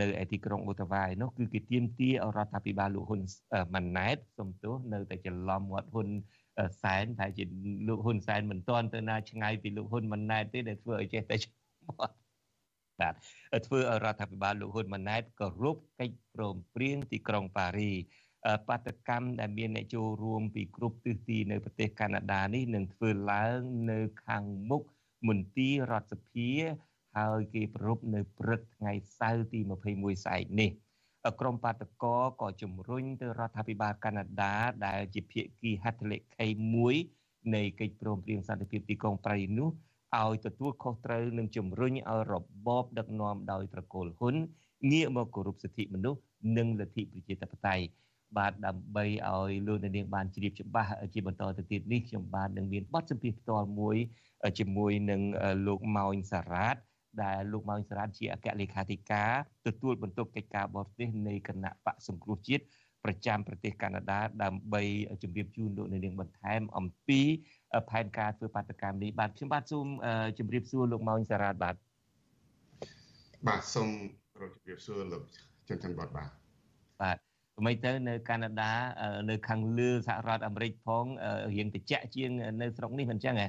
[0.00, 3.20] នៅឯទីក្រុងអូតាវ៉ាឯនោះគឺគេទាមទាររដ្ឋាភិបាលលោកហ៊ុន
[3.74, 6.08] ម៉ាណែតសំទោសនៅតែច្រឡំមាត់ហ៊ុន
[6.82, 7.44] សែនតែជា
[7.88, 11.36] លោកហ៊ុនសែនមិនទាន់ទៅណាឆ្ងាយពីលោកហ៊ុនម៉ាណែតទេដែលធ្វើឲ្យចេះតែ
[11.88, 12.14] មាត់
[13.00, 13.14] បាទ
[13.66, 17.92] ធ្វើឲ្យរដ្ឋាភិបាលលោកហ៊ុនម៉ាណែតគោរពកិច្ចព្រមព្រៀងទីក្រុងប៉ារី
[18.68, 24.82] បាតកម្មដែលមានអ្នកចូលរួមពីគ្រប់ទិសទីនៅប្រទេសកាណាដានេះនឹងធ្វើឡើងនៅខាងមុខ
[25.28, 26.50] មន្ទីររដ្ឋសភា
[27.16, 29.60] ហើយគេប្រពនៅព្រឹកថ្ងៃសៅរ៍ទី
[29.92, 30.70] 21ស្អែកនេះ
[31.40, 34.54] ក្រមបាតកោក៏ជំរុញទៅរដ្ឋាភិបាលកាណាដា
[34.86, 36.46] ដែលជាភាគីហត្ថលេខី
[37.02, 39.70] 1នៃកិច្ចព្រមព្រៀងសន្តិភាពទីក្រុងប៉ារីនោះ
[40.24, 42.44] ឲ្យទទួលខុសត្រូវនិងជំរុញឲ្យរប
[42.82, 44.34] បដឹកនាំដោយត្រកូលហ៊ុន
[44.92, 46.20] ងាកមកគោរពសិទ្ធិមនុស្ស
[46.56, 47.84] និងលទ្ធិប្រជាធិបតេយ្យ
[48.36, 53.96] បាទដើម្បីឲ្យលោកនាងបានជ្រាបច្បាស់ជាបន្តទៅទៀតនេះខ្ញុំបាទនឹងមានបទសម្ភាសន៍ផ្ទាល់មួយ
[54.58, 55.20] ជាមួយនឹង
[55.66, 56.76] លោកម៉ោញសារ៉ាត
[57.22, 59.32] ដែលលោកម៉ោញសារ៉ាតជាអគ្គលេខាធិការ
[59.66, 62.64] ទទួលបន្ទុកកិច្ចការបរទេសនៃគណៈបកសង្គ្រោះជាតិ
[63.06, 64.82] ប្រចាំប្រទេសកាណាដាដើម្បី
[65.22, 67.20] ជម្រាបជូនលោកនាងបន្ថែមអំពី
[67.90, 69.86] ផែនការធ្វើបាតកម្មនេះបាទខ្ញុំបាទសូម
[70.38, 71.76] ជម្រាបសួរលោកម៉ោងសារ៉ាតបាទ
[73.48, 73.88] បាទសូម
[74.32, 75.22] ជម្រាបសួរលោក
[75.68, 76.30] ចន្ទច័ន្ទបាទបាទ
[77.02, 77.16] បាទ
[77.58, 78.72] ថ្មីទៅនៅកាណាដា
[79.30, 81.04] នៅខាងលើសហរដ្ឋអាមេរិកផង
[81.54, 83.48] រៀងតិចជាងនៅស្រុកនេះមិនចឹងហ៎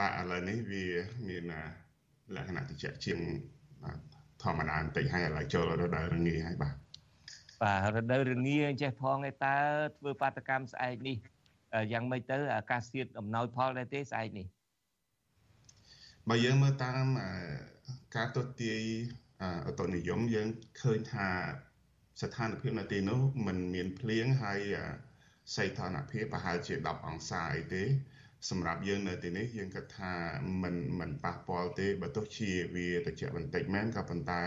[0.00, 0.84] បាទឥឡូវនេះវា
[1.28, 1.44] មាន
[2.34, 3.18] លក្ខណៈតិចជាង
[4.42, 6.74] ធម្មតាបន្តិចហើយឥឡូវចូលរដូវរងាហើយបាទ
[7.61, 9.57] បាទរដូវរងាចេះផងឯតើ
[9.97, 11.17] ធ្វើបាតកម្មស្អែកនេះ
[11.91, 14.47] យ៉ាងម៉េចទៅអាកាសធាតុអំណោយផលដែរទេស្អែកនេះ
[16.29, 17.05] បើយើងមើលតាម
[18.15, 18.81] ការទស្សន៍ទាយ
[19.67, 20.47] អតុនិយមយើង
[20.81, 21.27] ឃើញថា
[22.21, 24.61] ស្ថានភាពនៅទីនោះมันមានភ្លៀងហើយ
[25.55, 27.83] សីតុណ្ហភាពប្រហែលជា10អង្សាអីទេ
[28.49, 30.13] សម្រាប់យើងនៅទីនេះយើងគិតថា
[30.61, 34.43] มันมันប៉ះពាល់ទេបើទោះជាវាត្រជាក់បន្តិចមែនក៏ប៉ុន្តែ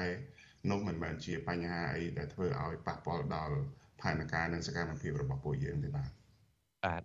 [0.69, 3.56] នោះមិនមែនជាបញ្ហាអីដែលធ្វើឲ្យប៉ះពាល់ដល់
[4.01, 6.10] ផែនការនិងសកម្មភាពរបស់ពួកយើងទេបាទ
[6.86, 7.01] បាទ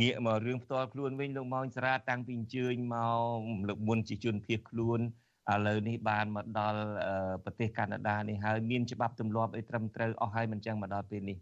[0.00, 5.00] ងាកមករឿងផ្ទាល់ខ្លួនវិញលោកម៉ោងស្រាតាំងពីអញ្ជើញមកលើកមុនជាជនភៀសខ្លួន
[5.52, 6.80] ឥឡូវនេះបានមកដល់
[7.44, 11.38] ប្រទេសកាណាដានេះហើយមានច្បាប់ទម្លាប់អីត្រឹមត្រូវអស់ហើយមិនចឹងមកដល់ពេលនេះ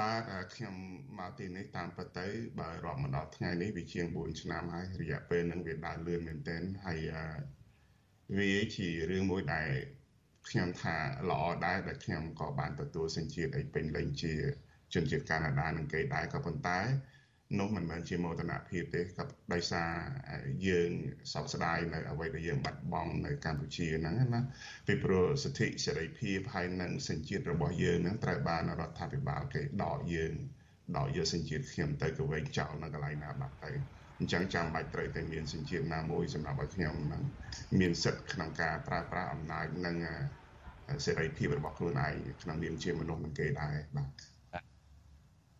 [0.00, 0.22] បាទ
[0.54, 0.74] ខ្ញុំ
[1.18, 2.26] មកទីនេះតាមពិតទៅ
[2.60, 6.98] បើរាប់មកដល់ថ្ងៃនេះវាជាង4ឆ្នាំហើយរយៈពេលហ្នឹងវាដើរលឿនមែនទែនហើយ
[8.38, 9.70] វាជារឿងមួយដែល
[10.48, 10.96] ខ្ញុំថា
[11.30, 14.34] ល្អដែរដែលខ្ញុំក៏បានទទួលសញ្ជាតិអីពេញលេញជា
[14.94, 16.80] ជនជាតិកាណាដានឹងគេដែរក៏ប៉ុន្តែ
[17.58, 19.90] នោះមិនមែនជាមោទនភាពទេក៏ដោយសារ
[20.68, 20.90] យើង
[21.32, 24.40] សោកស្ដាយនៅអ្វីដែលយើងបាត់បង់នៅកម្ពុជាហ្នឹងណា
[24.86, 30.32] ពីព្រោះសិទ្ធិសេរីភាពហើយនិងសញ្ជាតិរបស់យើងហ្នឹងត្រូវបានរដ្ឋាភិបាលគេដកយើង
[30.96, 33.72] ដកយកសញ្ជាតិខ្ញុំទៅក៏វែងចោលនៅកន្លែងណាបាត់ទៅ
[34.18, 37.22] អញ្ចឹងចាំបាច់ត្រូវតែមានសញ្ជាតិណាមួយសម្រាប់ឲ្យខ្ញុំហ្នឹង
[37.80, 39.96] មានសិទ្ធិក្នុងការប្រើប្រាស់អំណាចនិង
[41.04, 44.08] សេរីភាពរបស់ខ្លួនឯងក្នុងនាមជាមនុស្សនឹងគេដែរបាទ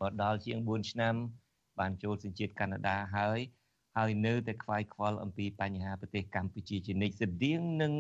[0.00, 1.14] មកដល់ជាង4ឆ្នាំ
[1.78, 3.38] បានចូលសញ្ជាតិកាណាដាហើយ
[3.96, 7.92] ហើយនៅតែខ្វាយខ្វល់អំពីបញ្ហាប្រទេសកម្ពុជាជានិច្ចស្តៀងនឹង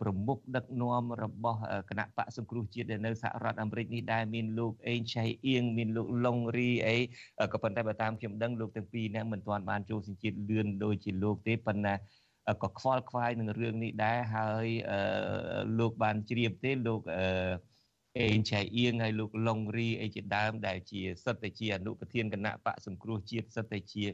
[0.00, 6.96] ប្រមុខដឹកនាំរបស់គណៈបកសង្គ្រោះជាតិនៅសហរដ្ឋអាមេរិកនេះដែរមានលោកអេងឆៃអៀងមានលោកឡុងរីអី
[7.52, 11.94] ក៏ប៉ុន្តែបើតាមខ្ញុំដឹងលោកទាំងពីរនាក់មិនទាន់បានចូលសញ្ជាតិលឿនដូចជាលោកទេប៉ុន្តែ
[12.62, 14.66] ក៏ខ្វល់ខ្វាយនឹងរឿងនេះដែរហើយ
[15.78, 17.24] លោកបានជ្រាបទេលោកអឺ
[18.18, 24.04] អេងឆៃអៀងហើយលោកឡុងរីអីជាដើមដែលជាសិទ្ធិជាអនុប្រធានគណៈបកសង្គ្រោះជាតិសិទ្ធិជា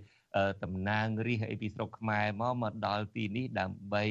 [0.63, 4.05] តំណាងរាជអីពីស្រុកខ្មែរមកមកដល់ទីនេះដើម្បី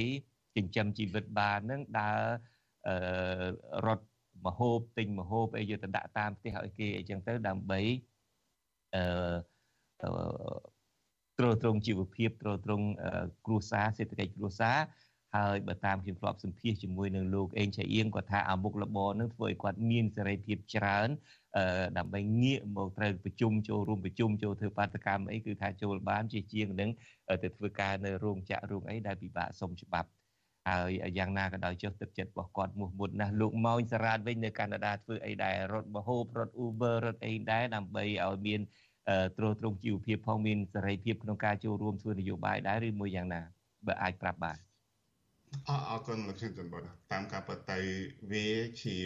[0.55, 2.21] ចិញ្ចឹមជីវិតបាននឹងដើរ
[3.85, 4.05] រត់
[4.45, 7.79] មហូបទិញមហូបអីយកទៅដាក់តាមផ្ទះឲ្យគេអីចឹងទៅដើម្បី
[8.95, 9.05] អឺ
[11.37, 12.87] ទ្រទ្រង់ជីវភាពទ្រទ្រង់
[13.45, 14.77] គ្រួសារសេដ្ឋកិច្ចគ្រួសារ
[15.35, 21.09] ហើយបើតាមខ្ញុំធ្លាប់សម្ភាសជាមួយនឹងលោកអេងឆៃអៀងគាត់ថាអាមុខលបនឹងធ្វើឲ្យគាត់មានសេរីភាពច្រើន
[21.57, 26.89] អឺដើម្បីងាកមកត្រូវប្រជុំចូលរួមប្រជុំចូលធ្វើបាតកម្មអីគឺថាចូលបានជាជាងនឹង
[27.43, 30.09] ទៅធ្វើការនៅរោងចក្ររោងអីដែលពិបាកសុំច្បាប់
[30.69, 38.61] ហើយយ៉ាងណាក៏ដោយចុះទឹកចិត្តរបស់គាត់មោះមុតណាស់លោកម៉ោងសារ៉ាតវិញនៅកាណាដាធ្វើអីដែររត់មហូបរត់ Uber រត់អីដែរដើម្បីឲ្យមាន
[39.37, 43.41] ទ្រទ្រង់ជីវភាពផងមានសេរីភាពក្នុងការចូលរួមធ្វើនយោបាយដែរឬមួយយ៉ាងណា
[43.87, 44.57] បើអាចប្រាប់បាន
[45.67, 47.79] អរអរគុណលោកជំទាវបុតតាមការពិតទៅ
[48.31, 48.47] វា
[48.83, 48.97] ជា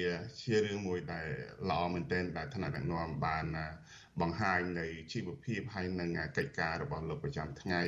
[0.41, 1.27] ជារឿងមួយដែល
[1.69, 3.45] ល្អមែនទែនដែលថ្នាក់ដឹកនាំបាន
[4.21, 7.81] បង្ហាញនៃជីវភាពហើយនិងកិច្ចការរបស់លោកប្រចាំថ្ងៃ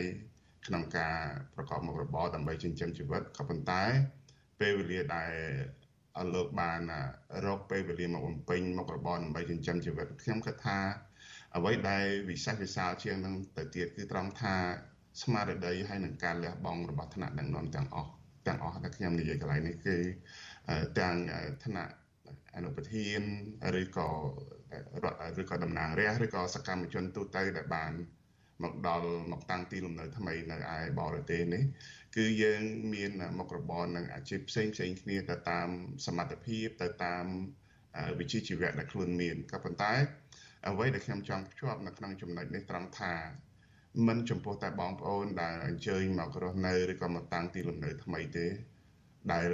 [0.68, 1.18] ក្នុងការ
[1.56, 3.82] ប្រកបមុខរបរដើម្បីចិញ្ចឹមជីវិតក៏ប៉ុន្តែ
[4.60, 5.32] ពេលវេលាដែល
[6.34, 6.82] លោកបាន
[7.46, 10.80] រកពេលវេលាមកបំពេញមុខរបរដើម្បីចិញ្ចឹមជីវិតខ្ញុំគិតថា
[11.56, 14.56] អ្វីដែលវិសេសវិសាលជាងនឹងទៅទៀតគឺត្រង់ថា
[15.22, 18.12] ស្មារតីហើយនឹងការលះបង់របស់ថ្នាក់ដឹកនាំទាំងអស់
[18.48, 19.98] ទាំងអស់ដែលខ្ញុំនិយាយកន្លែងនេះគឺ
[21.00, 21.16] ទាំង
[21.64, 21.88] ឋានៈ
[22.56, 23.22] អនុប្រធាន
[23.82, 24.10] ឬក៏
[25.04, 27.92] រដ្ឋឬក៏តំណាងរាស្ត្រឬក៏សកម្មជនទូទៅដែលបាន
[28.64, 31.64] មកដល់មកតាំងទីលំនៅថ្មីនៅឯបរទេសនេះ
[32.16, 32.62] គឺយើង
[32.94, 35.70] មានមុខរបរនិងអាជីពផ្សេងផ្សេងគ្នាទៅតាម
[36.06, 37.26] សមត្ថភាពទៅតាម
[38.20, 39.94] វិជ្ជាជីវៈដែលខ្លួនមានក៏ប៉ុន្តែ
[40.70, 43.14] អ្វីដែលខ្ញុំចង់ភ្ជាប់នៅក្នុងចំណុចនេះត្រង់ថា
[44.08, 48.48] មិនចំពោះតែបងប្អូនដែលអញ្ជើញមករស់នៅឬក៏មកតាំងទីលំនៅថ្មីទេ
[49.32, 49.48] ដែល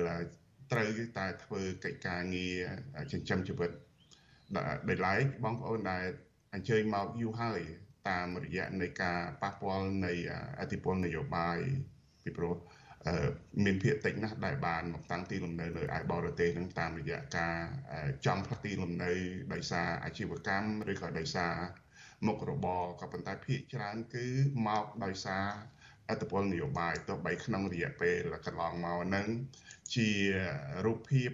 [0.71, 2.57] ត្រូវតែធ្វើកិច្ចការងារ
[3.11, 3.71] ចិញ្ចឹមជីវិត
[4.87, 6.05] ដែលឡែកបងប្អូនដែល
[6.53, 7.61] អញ្ជើញមកយូរហើយ
[8.09, 10.13] តាមរយៈនៃការប៉ះពាល់នៃ
[10.59, 11.57] អធិបុលនយោបាយ
[12.23, 12.55] ពីព្រោះ
[13.65, 17.55] មានភាគតិចណាស់ដែលបានមកតាំងទីលំនៅនៅឯបរទេសនឹងតាមរយៈការ
[18.25, 19.11] ចង់ផ្លាស់ទីលំនៅ
[19.53, 21.53] ដោយសារអាជីវកម្មឬក៏ដោយសារ
[22.27, 24.25] មុខរបរក៏ប៉ុន្តែភាគច្រើនគឺ
[24.67, 25.45] មកដោយសារ
[26.09, 29.27] អត្តពលនយោបាយទោះបីក្នុងរយៈពេលកន្លងមកនឹង
[29.95, 30.09] ជា
[30.85, 31.29] រូបភាព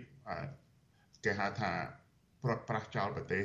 [1.25, 1.71] គេហៅថា
[2.43, 3.43] ប្រត់ប្រាស់ចោលប្រទេស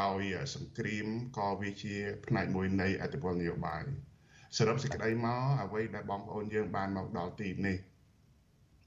[0.00, 0.20] ដោយ
[0.54, 1.06] សង្គ្រាម
[1.38, 1.94] ក៏វាជា
[2.26, 3.84] ផ្នែកមួយនៃអត្តពលនយោបាយ
[4.56, 7.78] សរុបសេចក្តីមកអ្វីដែលបងប្អូនយើងបានមកដល់ទីនេះ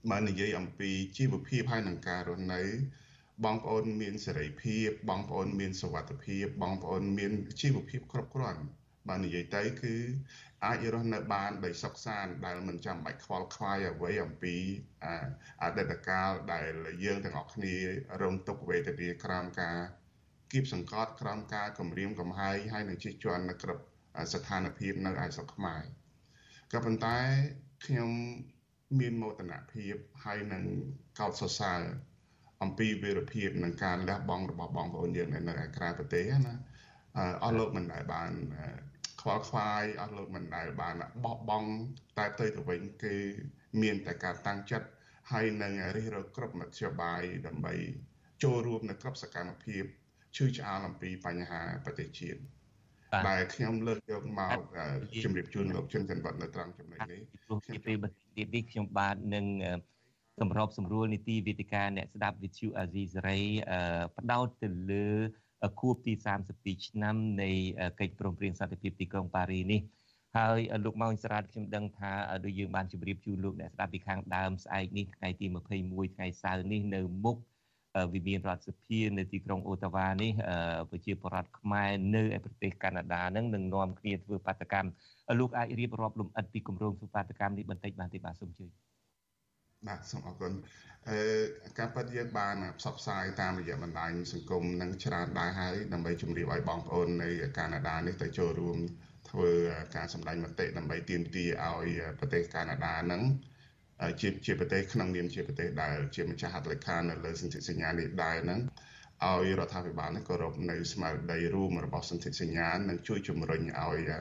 [0.10, 2.62] បាននិយាយអំពីជីវភាពហើយនឹងការរស់នៅ
[3.46, 7.32] បបងប្អូនមានសេរីភាព បងប្អូនមានសុវត្ថិភាព បងប្អូនមាន
[7.62, 8.62] ជីវភាពគ្រប់គ្រាន់
[9.08, 9.96] បាទនិយាយទៅគឺ
[10.66, 14.56] អាចរស់នៅបានដោយសុខសាន្តដែលមិនចាំបាច់ខ្វល់ខ្វាយអ្វីអំពី
[15.64, 16.72] អតីតកាលដែល
[17.04, 17.76] យើងទាំងអស់គ្នា
[18.22, 19.78] រងទុក្ខវេទនាក្រោមការ
[20.52, 23.84] គៀបសង្កត់ក្រោមការគំរាមកំហែងហើយនឹងជិះជាន់នៅគ្រប់
[24.34, 25.82] ស្ថានភាពនៅឯស្រុកខ្មែរ
[26.72, 27.18] ក៏ប៉ុន្តែ
[27.86, 28.10] ខ្ញុំ
[29.00, 30.64] មានមោទនភាពហើយនឹង
[31.20, 31.82] កោតសរសើរ
[32.64, 36.56] អំពីវីរភាពនិងការលះបង់របស់បងប្អូនយើងនៅឯក្រៅប្រទេសណា
[37.44, 38.32] អស់លោកមិនដែលបាន
[39.22, 41.70] ខ្វល់ខ្វាយអស់លោកមិនដែលបានបោះបង់
[42.18, 43.16] តែទៅទៅវិញគឺ
[43.82, 44.88] មានតែការតាំងចិត្ត
[45.32, 47.74] ហើយនឹងរិះរកគ្រប់មធ្យោបាយដើម្បី
[48.44, 49.84] ចូលរួមនៅគ្រប់សកម្មភាព
[50.36, 52.40] ឈឺឆ្អាលអំពីបញ្ហាប្រទេសជាតិ
[53.28, 54.58] ដែលខ្ញុំលើកយកមក
[55.24, 59.46] ជម្រាបជូនលោកជនច័ន្ទវត្តនៅត្រង់ចំណុចនេះព្រោះជាពេលបន្តិចនេះខ្ញុំបាទនឹង
[60.40, 63.40] សម្របសម្រួលនីតិវិទ្យាអ្នកស្ដាប់វិទ្យុអាស៊ីសេរី
[64.18, 65.08] ផ្ដោតទៅលើ
[65.80, 66.14] ខួបទី
[66.52, 67.52] 32ឆ្នាំនៃ
[68.00, 69.82] កិច្ចព្រមព្រៀងសន្តិភាពទីក្រុងប៉ារីនេះ
[70.38, 72.12] ហើយលោកម៉ោងសរ៉ាតខ្ញុំដឹងថា
[72.46, 77.38] ដូចយើងបានជម្រាបជូនលោកអ្នកស្ដាប់ពីខាងដើមស្អែកនេះថ្ងៃទី21ថ្ងៃសៅរ៍នេះនៅមុខ
[78.14, 80.32] វិមានរដ្ឋសភានៅទីក្រុងអូតាវ៉ានេះ
[80.90, 84.90] ប្រជាពលរដ្ឋខ្មែរនៅឯប្រទេសកាណាដានឹងនឹងនាំគ្នាធ្វើបាតកម្ម
[85.40, 88.66] លោកអាចរៀបរាប់លំអិតពីគម្រោងធ្វើបាតកម្មនេះបន្តិចបានទេបាទសូមជឿ
[89.88, 90.54] បាទសូមអរគុណ
[91.10, 91.20] អឺ
[91.78, 98.78] ការប៉ັດយើងបានផ្សព្វផ្សាយតាមរយៈបណ្ដាញសង្គមនឹងច្រើនដែរហើយដើម្បីជម្រាបឲ្យបងប្អូននៅកាណាដានេះទៅចូលរួម
[99.30, 99.52] ធ្វើ
[99.96, 103.22] ការសម្ដែងមតិដើម្បីទាមទារឲ្យប្រទេសកាណាដានឹង
[104.22, 108.60] ជាជាប្រទេសក្នុងនាមជាប្រទេសដែលជាម្ចាស់ហត្ថលេខានៅលើសន្ធិសញ្ញានេះដែរហ្នឹង
[109.26, 114.12] ឲ្យរដ្ឋាភិបាលនេះគោរពនៅស្មារតីរួមរបស់សន្ធិសញ្ញានិងជួយជំរុញឲ្យ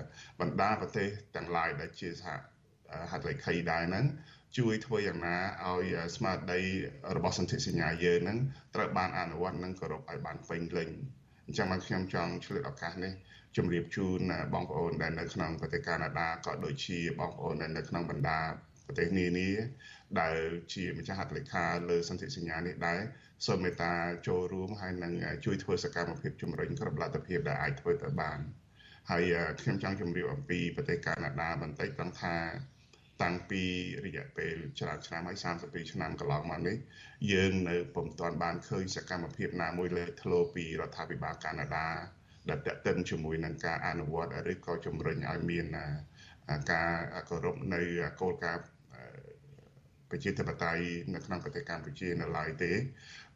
[0.40, 2.28] បណ្ដាប្រទេសទាំងឡាយដែលជាសហ
[3.10, 4.04] ហត្ថលេខីដែរហ្នឹង
[4.58, 5.36] ជួយធ្វើយ៉ាងណា
[5.66, 6.60] ឲ្យស្មារតី
[7.16, 8.38] របស់សន្ធិសញ្ញាយើងហ្នឹង
[8.74, 10.88] ត្រូវបានអនុវត្តនិងគោរពឲ្យបានពេញលេញ
[11.46, 13.12] អញ្ចឹងមកខ្ញុំចង់ឆ្លៀតឱកាសនេះ
[13.56, 14.20] ជម្រាបជូន
[14.52, 18.40] បងប្អូនដែលនៅក្នុងប្រទេសកាណាដាក៏ដូចជាបងប្អូនដែលនៅក្នុងបណ្ដា
[18.88, 19.50] ប្រទេសនានា
[20.20, 20.38] ដែល
[20.74, 23.00] ជាម្ចាស់ហត្ថលេខាលើសន្ធិសញ្ញានេះដែរ
[23.46, 23.92] សូមមេត្តា
[24.28, 25.12] ចូលរួមហើយនឹង
[25.44, 28.38] ជួយធ្វើសកម្មភាពជំរុញគ្រប់លទ្ធភាពដែលអាចធ្វើទៅបាន
[29.10, 32.36] ហើយខ្ញុំចង់ជម្រាបអំពីប្រទេសកាណាដាបន្តិចត្រង់ថា
[33.22, 33.62] តាំងពី
[34.06, 36.76] រយៈពេលច្រើនឆ្នាំហើយ32ឆ្នាំកន្លងមកនេះ
[37.32, 41.88] យើងនៅពុំទាន់បានឃើញសកម្មភាពណាមួយលេចធ្លោពីរដ្ឋាភិបាលកាណាដា
[42.48, 45.66] ដែលតេតិនជាមួយនឹងការអនុវត្តឬក៏ជំរុញឲ្យមាន
[46.72, 46.90] ការ
[47.28, 47.80] គោរពនៅ
[48.20, 48.64] គោលការណ៍
[50.10, 50.82] ប្រជាធិបតេយ្យ
[51.14, 52.72] នៅក្នុងប្រទេសកម្ពុជានៅឡើយទេ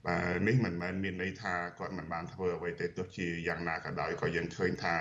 [0.06, 4.96] បាទនេះមិនមែនមានន័យថាគាត់មិនបានធ្វើអ្វីទេទោះជាយ៉ាងណាក៏ដោយក៏យើងឃើញថា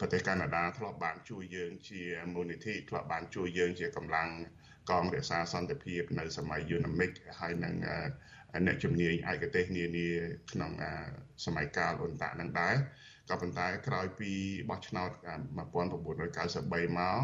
[0.00, 2.02] ប្រទេសកាណាដាធ្លាប់បានជួយយើងជា
[2.34, 4.28] មូលនិធិធ្លាប់បានជួយយើងជាកម្លាំង
[4.90, 7.74] កងរក្សាសន្តិភាពនៅសម័យយូណាមិកហើយនឹង
[8.66, 10.08] អ្នកជំនាញឯកទេសនានា
[10.52, 10.72] ក្នុង
[11.44, 12.74] សម័យកាលអ៊ុនតានឹងដែរ
[13.28, 14.32] ក៏ប៉ុន្តែក្រោយពី
[14.70, 17.20] បោះឆ្នោត1993មក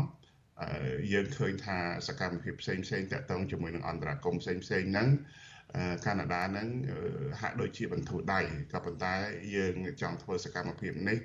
[1.12, 5.08] យើងឃើញថាសកម្មភាពផ្សេងផ្សេងតាក់ទងជាមួយនឹងអន្តរាគមផ្សេងផ្សេងហ្នឹង
[6.06, 6.68] កាណាដាហ្នឹង
[7.40, 8.40] ហាក់ដូចជាបន្ធូរដៃ
[8.72, 9.14] ក៏ប៉ុន្តែ
[9.56, 11.18] យើងចង់ធ្វើសកម្មភាពនេះ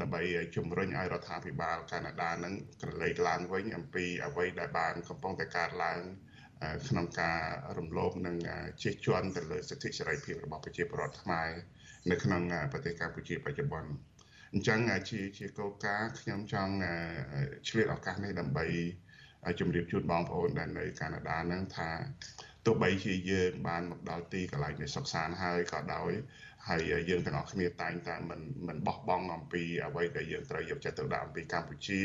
[0.00, 0.22] ដើម្បី
[0.56, 6.00] ជំរុញឲ្យរដ្ឋាភិបាលកាណាដានឹងក្រឡេកឡើងវិញអំពីអ្វីដែលបានកំពុងតែកើតឡើង
[6.88, 7.40] ក្នុងការ
[7.78, 8.36] រំលោភនិង
[8.82, 11.50] ជិះជាន់ទៅលើសិទ្ធិសេរីភាពរបស់ប្រជាពលរដ្ឋខ្មែរ
[12.10, 12.42] នៅក្នុង
[12.72, 13.90] ប្រទេសកម្ពុជាបច្ចុប្បន្ន
[14.56, 16.74] អញ្ចឹងជាជាកោការខ្ញុំចង់
[17.68, 18.66] ឆ្លៀតឱកាសនេះដើម្បី
[19.60, 21.88] ជម្រាបជូនបងប្អូនដែលនៅកាណាដានឹងថា
[22.66, 26.10] ទោះបីជាយើងបានមកដល់ទីកន្លែងនៃសុខសាន្តហើយក៏ដោយ
[26.68, 32.00] ហើយយើងទាំងអស់គ្នាតែងតែមិនមិនបោះបង់អំពីអ្វីដែលយើងត្រូវយកចិត្តទុកដាក់អំពីកម្ពុជា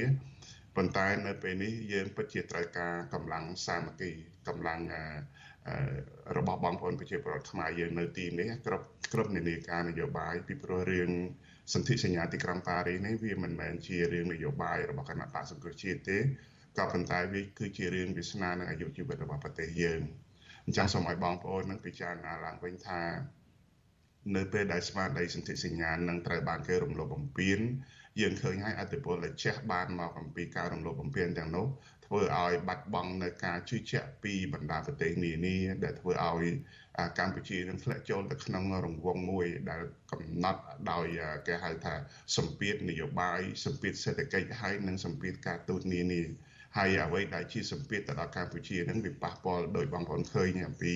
[0.75, 4.11] ប៉ុន្តែនៅពេលនេះយើងពិតជាត្រូវការកម្លាំងសាមគ្គី
[4.47, 4.81] កម្លាំង
[6.37, 11.11] របស់បងប្អូនប្រជាពលរដ្ឋខ្មែរយើងនៅទីនេះគ្រប់គ្រប់នានាការនយោបាយពីព្រោះរឿង
[11.73, 16.17] សន្ធិសញ្ញាទីក្រុងប៉ារីសនេះវាមិនមែនជារឿងនយោបាយរបស់គណៈបកសង្គ្រោះជាតិទេ
[16.77, 20.01] ក៏ប៉ុន្តែវាគឺជារឿងវាសនានិងអាយុជីវិតរបស់ប្រទេសយើង
[20.65, 23.01] អញ្ចឹងសូមឲ្យបងប្អូននឹងពិចារណាឡើងវិញថា
[24.35, 27.59] នៅពេលដែលស្មារតីសន្ធិសញ្ញានឹងត្រូវបានគេរំលោភបំពាន
[28.21, 31.67] យើងឃើញហើយអតិពលដែលជះបានមកអំពីការរំលោភបំពានទាំងនោះ
[32.05, 36.45] ធ្វើឲ្យបាត់បង់នៅការជឿជាក់ពីបណ្ដាប្រទេសនានាដែលធ្វើឲ្យ
[37.19, 39.81] កម្ពុជានឹងធ្លាក់ចូលទៅក្នុងរង្វង់មួយដែល
[40.11, 41.07] កំណត់ដោយ
[41.47, 41.93] គេហៅថា
[42.37, 46.21] សម្ពាធនយោបាយសម្ពាធសេដ្ឋកិច្ចហើយនិងសម្ពាធការទូតនានា
[46.77, 50.95] ហើយអ្វីដែលជាសម្ពាធទៅដល់កម្ពុជានឹងវាប៉ះពាល់ដោយបងប្អូនឃើញអំពី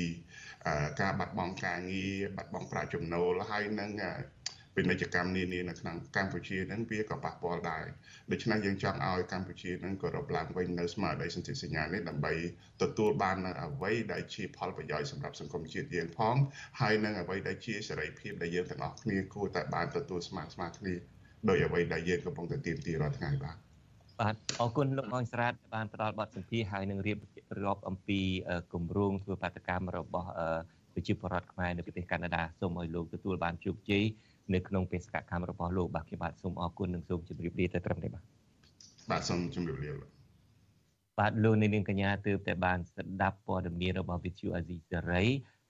[1.02, 3.92] ការបាត់បង់ការងារបាត់បង់ប្រាក់ចំណូលហើយនឹង
[4.76, 7.84] ពាណិជ្ជកម្មនានានៅក្នុងកម្ពុជាហ្នឹងវាក៏ប៉ះពាល់ដែរ
[8.32, 12.34] ដូច្នេះយើងចង់ឲ្យកម្ពុជាហ្នឹងក៏រកឡើងវិញនៅស្មារតីសន្ធិសញ្ញានេះដើម្បី
[12.82, 16.36] ទទួលបាននៅអ្វីដែលជាផលប្រយោជន៍សម្រាប់សង្គមជាតិយើងផង
[16.80, 20.94] ហើយនឹងអ្វីដែលជាសេរីភាពដែលយើងទាំងអស់គ្នាគួរតែបានទទួលស្មើស្មើគ្នា
[21.50, 23.58] ដោយអ្វីដែលយើងកំពុងតែទាមទាររាល់ថ្ងៃបាទ
[24.20, 27.18] បាទអរគុណលោកអងស្រាតបានផ្ដល់បទសម្ភាសន៍ហើយនឹងរៀប
[27.66, 28.20] រាប់អំពី
[28.74, 30.30] គម្រោងធ្វើបាតកម្មរបស់
[30.94, 34.06] ប្រជាពលរដ្ឋខ្មែរនៅប្រទេសកាណាដាសូមឲ្យលោកទទួលបានជោគជ័យ
[34.54, 38.24] នៅក្នុងបេសកកម្មរបស់លោកបាទខ្ញុំបាទសូមអរគុណនិងសូមជម្រាបលាទៅត្រឹមនេះបាទ
[39.10, 39.92] បាទសូមជម្រាបលា
[41.20, 45.24] បាទលោកនាងកញ្ញាទើបតែបានស្ដាប់ព័ត៌មានរបស់ Vithu Azizi សេរី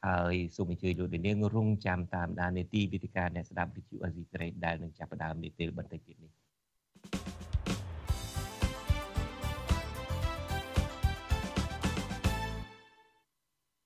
[0.08, 6.32] ហើយសូមអញ្ជើញលោកនាងរងចាំតាមដាននីតិវិទ្យាអ្នកស្ដាប់ Vithu Azizi សេរីដែលនឹងចាប់ផ្ដើមនាពេលបន្តិចទៀតនេះ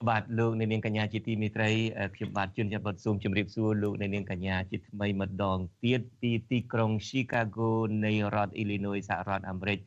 [0.08, 1.70] បាទលោកអ្នកនាងកញ្ញាជាទីមេត្រី
[2.16, 7.70] ខ្ញុំបាទជួនចាប់បទសូមជម្រាបសួរលោកអ្នកនាងកញ្ញាជាថ្មីម្ដងទៀតពីទីក្រុង Chicago
[8.06, 9.80] នៃរដ្ឋ Illinois សហរដ្ឋអាមេរិក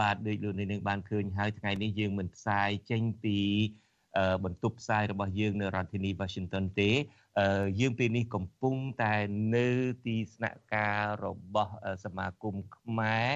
[0.00, 3.38] បាទដូចលោកអ្នកនាងបានឃើញហើយថ្ងៃនេះយើងមិនផ្សាយចេញពី
[4.44, 6.90] បន្ទប់ផ្សាយរបស់យើងនៅរដ្ឋធានី Washington ទេ
[7.80, 9.14] យើងពេលនេះកំពុងតែ
[9.54, 9.68] នៅ
[10.06, 11.72] ទីស្នាក់ការរបស់
[12.04, 13.30] សមាគមខ្មែរ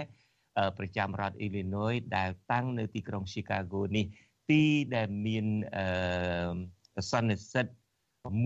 [0.78, 4.06] ប្រចាំរដ្ឋ Illinois ដែលតាំងនៅទីក្រុង Chicago នេះ
[4.50, 4.62] ទី
[4.96, 7.66] ដែលមានអឺសន្និសិទ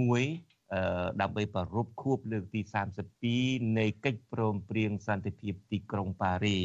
[0.01, 0.23] មួយ
[1.21, 2.61] ដើម្បីប្រពខួបលើកទី
[3.19, 6.59] 32នៃកិច្ចព្រមព្រៀងសន្តិភាពទីក្រុងប៉ារី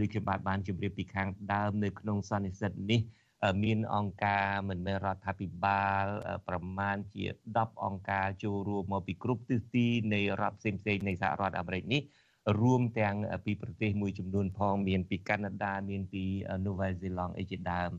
[0.00, 3.00] ដូចខ្ញុំបាទបានជម្រាបពីខាងដើមនៅក្នុងសន្និសិទនេះ
[3.64, 6.04] មានអង្គការមិនមែនរដ្ឋាភិបាល
[6.48, 12.02] ប្រមាណជា10អង្គការចូលរួមមកពីគ្រប់ទិសទីនៃរដ្ឋផ្សេងៗនៃសហរដ្ឋអាមេរិកនេះ
[12.60, 13.14] រួមទាំង
[13.44, 16.24] ពីប្រទេសមួយចំនួនផងមានពីកាណាដាមានពី
[16.66, 17.90] នូវែលសេឡង់អីជាដើម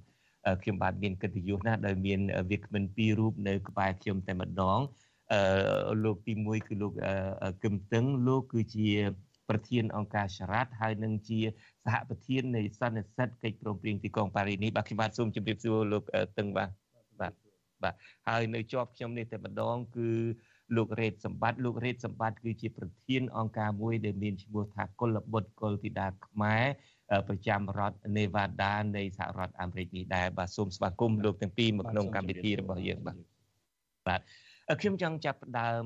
[0.61, 2.19] ខ្ញុំបាទមានកិត្តិយសណាស់ដែលមាន
[2.51, 4.79] វាគ្មិនពីររូបនៅក្បែរខ្ញុំតែម្ដង
[5.33, 6.91] អឺលោកទី1គឺលោក
[7.63, 8.89] កឹមតឹងលោកគឺជា
[9.49, 11.39] ប្រធានអង្គការសារ៉ាត់ហើយនឹងជា
[11.85, 16.03] សហប្រធាននៃសន្និសិទកិច្ចព្រមព្រៀងទីក្រុងប៉ារីនេះបាទខ្ញុំបាទសូមជម្រាបសួរលោក
[16.37, 16.69] តឹងបាទ
[17.19, 17.33] បាទ
[17.83, 17.95] បាទ
[18.27, 20.09] ហើយនៅជាប់ខ្ញុំនេះតែម្ដងគឺ
[20.75, 26.65] លោករ៉េតសម្បត្តិលោករ៉េតសម្បត្តិគឺជាប្រធានអង្គការមួយដែលមានឈ្មោះថាកុលបុត្រកុលធីតាខ្មែរ
[27.27, 33.17] ប្រចាំរដ្ឋ Nevada នៃសហរដ្ឋអាមេរិកនេះដែរបាទសូមស្វាគមន៍លោកទាំងពីរមកក្នុងកម្មវិធីរបស់យើងបាទ
[34.07, 34.21] បាទ
[34.81, 35.85] ខ្ញុំចង់ចាប់ផ្ដើម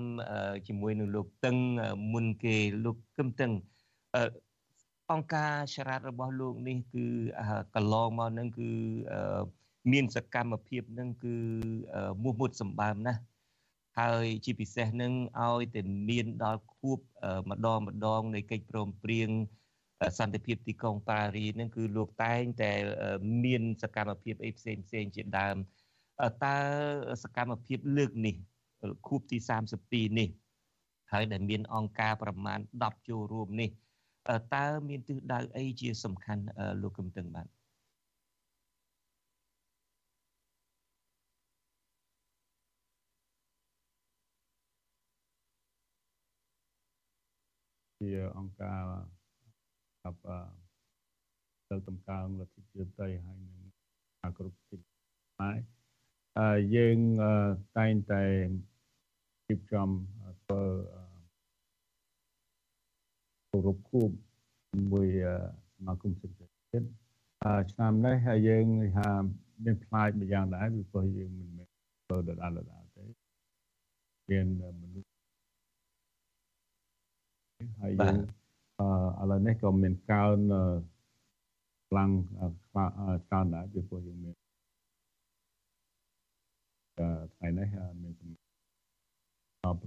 [0.67, 1.57] ជាមួយនឹងលោកតឹង
[2.13, 2.55] មុនគេ
[2.85, 3.51] លោកកឹមតឹង
[5.11, 7.05] អង្គការចរាតរបស់លោកនេះគឺ
[7.75, 8.71] កន្លងមកនឹងគឺ
[9.91, 11.35] មានសកម្មភាពនឹងគឺ
[12.23, 13.21] មោះមុតសម្បើមណាស់
[13.99, 16.99] ហើយជាពិសេសនឹងឲ្យតែមានដល់ខួប
[17.49, 19.29] ម្ដងម្ដងនៃកិច្ចព្រមព្រៀង
[20.19, 22.71] សន្តិភាពទីក្រុងប៉ារីនឹងគឺលោកតែងតែ
[23.43, 25.55] មានសកម្មភាពអីផ្សេងផ្សេងជាដើម
[26.45, 26.57] តើ
[27.23, 28.35] សកម្មភាពលើកនេះ
[29.07, 29.37] ខួបទី
[29.79, 30.29] 32នេះ
[31.11, 33.69] ហើយដែលមានអង្គការប្រមាណ10ចូលរួមនេះ
[34.55, 36.43] តើមានទិសដៅអីជាសំខាន់
[36.81, 37.47] លោកកឹមតឹងបាទ
[47.99, 48.83] ជាអង្គការ
[50.03, 50.15] กับ
[51.69, 53.39] ទៅតំកើងលទ្ធិជាតិហើយនឹង
[54.37, 54.77] គ្រប់ទី
[55.41, 56.97] ហើយយើង
[57.77, 58.23] តែងតែ
[59.47, 59.89] រៀបចំ
[60.43, 60.61] ធ្វើ
[63.49, 64.09] គោរពខួប
[64.91, 65.07] មួយ
[65.75, 66.87] សមាគមសិទ្ធិជាតិ
[67.71, 68.65] ឆ្នាំនេះហើយយើង
[68.97, 69.09] ថា
[69.63, 71.67] មានផ្លាយមួយយ៉ាងដែរពីព្រោះយើងមិនមែន
[72.05, 73.05] ធ្វើដដែលដដែលទេ
[74.29, 75.09] មានមនុស្ស
[77.81, 78.15] ហើយយើង
[79.21, 80.39] ឥឡូវនេះក៏មានកើន
[81.89, 82.09] ខ្លាំង
[83.31, 84.35] កើនដែរពីព្រោះយើងមាន
[87.35, 87.67] ថ្ងៃនេះ
[88.01, 88.13] មាន
[89.63, 89.77] ដល់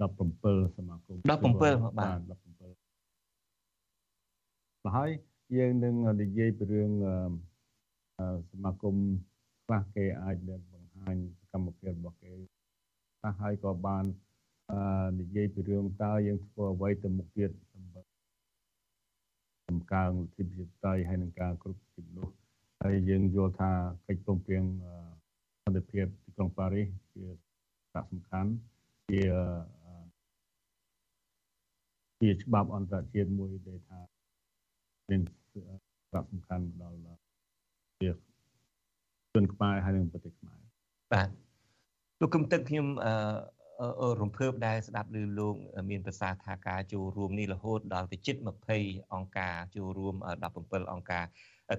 [0.00, 2.18] ដល់17សមាគម17បាទ
[4.86, 5.10] 17ហើយ
[5.56, 6.90] យើងនឹងនិយាយពីរឿង
[8.50, 8.96] សមាគម
[9.64, 10.36] ខ្លះគេអាច
[10.72, 12.32] បង្ហាញសកម្មភាពរបស់គេ
[13.18, 14.04] ខ្លះហើយក៏បាន
[15.20, 22.28] និយាយពីរឿងតើយើងធ្វើអ្វីទៅមុខទៀតដើម្បីសម្កើងលទ្ធិប្រជាធិបតេយ្យហើយនឹងការគ្រប់គ្រងនោះ
[22.82, 23.70] ហើយយើងយល់ថា
[24.06, 24.64] កិច្ចព្រមព្រៀង
[25.62, 27.24] សន្តិភាពទីក្រុងប៉ារីសជា
[27.92, 28.50] សារសំខាន់
[29.10, 29.22] ជា
[32.20, 34.00] ជាច្បាប់អន្តរជាតិមួយដែលថា
[35.10, 35.20] មាន
[36.10, 36.98] សារសំខាន់ដល់
[38.00, 38.10] ជា
[39.34, 40.58] ជនខ្មែរហើយនិងប្រទេសខ្មែរ
[41.12, 41.28] បាទ
[42.20, 43.12] លោកគឹមទឹកខ្ញុំអឺ
[44.20, 45.54] រំភើបដែលស្ដាប់ឮលោក
[45.90, 48.36] មានប្រសាសន៍ថាការចូលរួមនេះរហូតដល់ទៅជិត
[48.74, 50.14] 20អង្គការចូលរួម
[50.52, 51.24] 17អង្គការ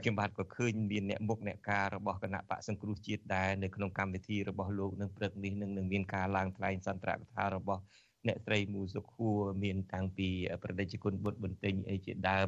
[0.01, 7.81] ខ្ញុំបាទក៏ឃើញមានអ្នកមុខអ្នកការរបស់គណៈបកសង្គ្រោះជាតិដែរនៅក្នុងកម្មវិធីរបស់លោកនឹងព្រឹកនេះនឹងមានការឡើងថ្លែងសន្ទរកថារបស់
[8.27, 10.29] អ្នកស្រីមូសុខួរមានតាំងពី
[10.63, 12.47] ប្រតិជនបុត្របន្ទិញអីជាដើម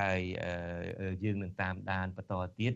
[0.00, 0.20] ហើយ
[1.24, 2.72] យើងនឹងតាមដានបន្តទៀត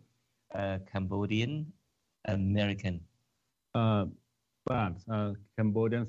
[0.90, 1.52] Cambodian
[2.36, 2.96] American
[3.76, 3.84] អឺ
[4.70, 4.90] បាទ
[5.56, 6.04] Cambodian/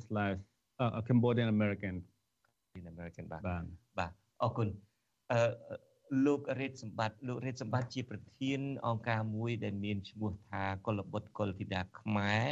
[1.07, 1.95] Cambodian American
[2.91, 3.63] American បាទបាទ
[4.43, 4.67] អរគុណ
[5.31, 5.39] អឺ
[6.25, 12.43] លោករេតសម្បត្តិលោករេតសម្បត្តិជាប្រធានអង្គការមួយដែលមានឈ្មោះថាកុលបុត្រកុលធីតាខ្មែរ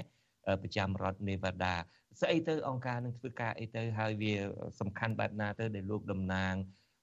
[0.61, 1.75] ប្រចាំរដ្ឋនេវ៉ាដា
[2.21, 4.33] ស្អីទៅអង្គការនឹងធ្វើការអីទៅហើយវា
[4.79, 6.53] សំខាន់បែបណាទៅដែលលោកតំណាង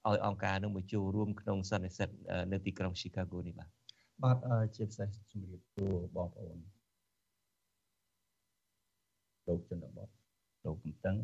[0.07, 2.09] ឲ្យអង្គការនឹងមកចូលរួមក្នុងសន្និសិទ
[2.51, 3.69] នៅទីក្រុង Chicago នេះបាទ
[4.23, 4.37] បាទ
[4.75, 6.57] ជាពិសេសជំរាបសួរបងប្អូន
[9.47, 10.09] លោកជនបទ
[10.65, 11.17] លោកកំតឹង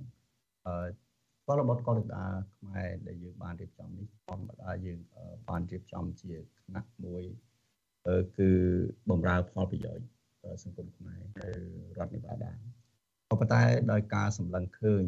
[0.67, 1.06] អឺ
[1.47, 2.25] បរិបទកលិដា
[2.57, 4.99] ខ្មែរដែលយើងបានរៀបចំនេះធម្មតាយើង
[5.49, 7.23] បានរៀបចំជាថ្នាក់មួយ
[8.37, 8.49] គឺ
[9.09, 10.07] បំរើផលប្រយោជន៍
[10.63, 11.49] សង្គមខ្មែរនៅ
[11.97, 12.53] រដ្ឋនេវ៉ាដា
[13.29, 15.03] ក៏ប៉ុន្តែដោយការសម្លឹងឃើញ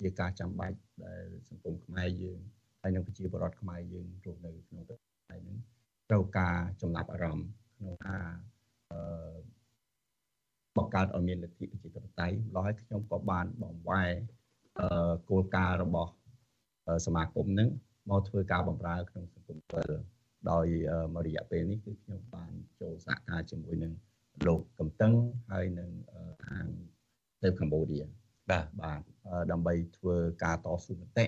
[0.00, 2.38] ជាការចាំបាច់ដែលសង្គមខ្មែរយើង
[2.80, 5.58] ហើយនិងប្រជាពលរដ្ឋខ្មែរយើងរស់នៅក្នុងប្រទេសនេះ
[6.10, 8.26] ត្រូវការចំណាប់អារម្មណ៍ក្នុងការ
[8.92, 9.34] អឺ
[10.76, 14.04] បង្កើតឲ្យមានលទ្ធិប្រជាធិបតេយ្យម្ល៉េះខ្ញុំក៏បានបងវ៉ែ
[15.28, 16.12] គោលការណ៍របស់
[17.06, 17.68] សមាគមនឹង
[18.10, 19.90] មកធ្វើការបម្រើក្នុងសង្គមវិល
[20.50, 20.66] ដោយ
[21.14, 23.92] មួយរយៈពេលនេះគឺខ្ញុំបានចូលសហការជាមួយនឹង
[24.46, 25.12] លោកកំតឹង
[25.50, 25.90] ហើយនឹង
[26.46, 26.66] ខាង
[27.42, 28.00] ទៅកម្ពុជា
[28.50, 29.00] បាទបាទ
[29.52, 31.26] ដើម្បីធ្វើការតស៊ូមតិ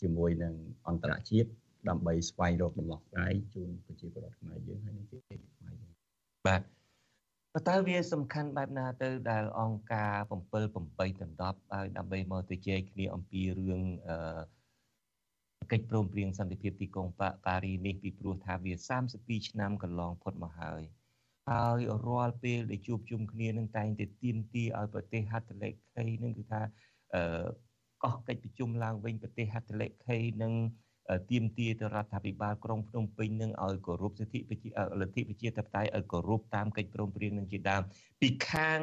[0.00, 0.54] ជាមួយនឹង
[0.88, 1.48] អន្តរជាតិ
[1.88, 5.92] ដើម្បីស្វែងរកដំណោះស្រាយជូនប្រជាពលរដ្ឋខ្មែរយើងហើយនិងជាខ្មែរយើង
[6.46, 6.62] បាទ
[7.54, 14.42] ប៉ុន្តែវាសំខាន់បែបណាទៅដែលអង្គការ7 8ដណ្ដប់ហើយដើម្បីមកទៅជែកគ្នាអំពីរឿងអឺ
[15.72, 17.08] កិច្ចព្រមព្រៀងសន្តិភាពទីក្រុង
[17.46, 18.72] ប៉ារីនេះពីព្រោះថាវា
[19.10, 20.82] 32ឆ្នាំកន្លងផុតមកហើយ
[21.50, 26.60] ហើយរាល់ពេលដែលជួបជុំគ្នានឹងតែងតែទៀមទីឲ្យប្រទេសហត្ថលេខីនឹងគឺថា
[27.14, 27.44] អឺ
[28.02, 30.52] កោះកិច្ចប្រជុំឡើងវិញប្រទេសហត្ថលេខីនឹង
[31.30, 34.68] ទៀមទាទៅរដ្ឋាភិបាលក្រុងភ្នំពេញនឹងឲ្យគោរពសិទ្ធិប្រជា
[35.00, 37.82] លទ្ធិប្រជាធិបតេយ្យឲ្យគោរពតាមកិច្ចព្រមព្រៀងនឹងជាដើម
[38.20, 38.80] ពីខាង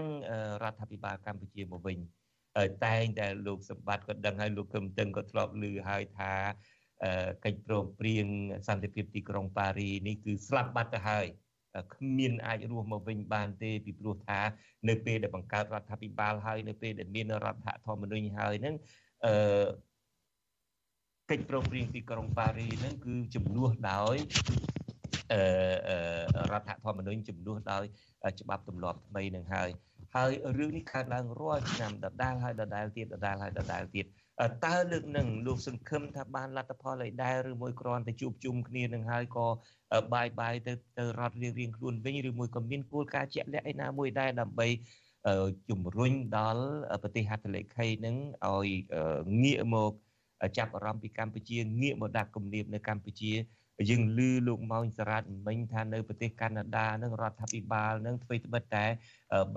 [0.64, 1.98] រដ្ឋាភិបាលកម្ពុជាមកវិញ
[2.86, 6.34] តែងតែលោកសម្បត្តិក៏ដឹងហើយលោកកឹមតឹងក៏ធ្លាប់ឮហើយថា
[7.46, 8.26] កិច្ចព្រមព្រៀង
[8.68, 11.28] សន្តិភាពទីក្រុងប៉ារីនេះគឺស្លាប់បាត់ទៅហើយ
[11.94, 14.40] គ្មានអាចរស់មកវិញបានទេពីព្រោះថា
[14.90, 18.76] នៅពេលដែលបង្កើតរដ្ឋាភិបាលហើយនៅពេលដែលមានរដ្ឋធម្មនុញ្ញហើយហ្នឹង
[19.26, 19.34] អឺ
[21.30, 24.16] កិច្ចព្រមព្រៀងទីក្រុងប៉ារីហ្នឹងគឺជំនួសដោយ
[25.34, 27.84] អឺរដ្ឋធម្មនុញ្ញជំនួសដោយ
[28.42, 29.70] ច្បាប់ទម្លាប់ថ្មីនឹងហើយ
[30.16, 34.06] ហើយរឿងនេះកើតឡើងរាល់ឆ្នាំដដែលហើយដដែលទៀតដដែលហើយដដែលទៀត
[34.66, 39.48] តើលើកនឹងលោកសង្ឃឹមថាបានលទ្ធផលអីដែរឬមួយគ្រាន់តែជួបជុំគ្នានឹងហើយក៏
[40.14, 44.68] បាយបាយទៅទៅរត់រៀងរៀងខ្លួនវិញឬមួយក៏មានគោលការណ៍ជាក់លាក់ឯណាមួយដែរដើម្បី
[45.70, 46.66] ជំរុញដល់
[47.04, 48.16] ប្រទេសហត្ថលេខីនឹង
[48.48, 48.70] ឲ្យ
[49.44, 49.94] ងាកមក
[50.58, 53.32] ចាប់អារម្មណ៍ពីកម្ពុជាងាកមកដាក់គំនាបនៅកម្ពុជា
[53.90, 58.86] យើងឮលោកម៉ោងសារ៉ាតមិញថានៅប្រទេសកាណាដានឹងរដ្ឋាភិបាលនឹងធ្វើត្បិតតែ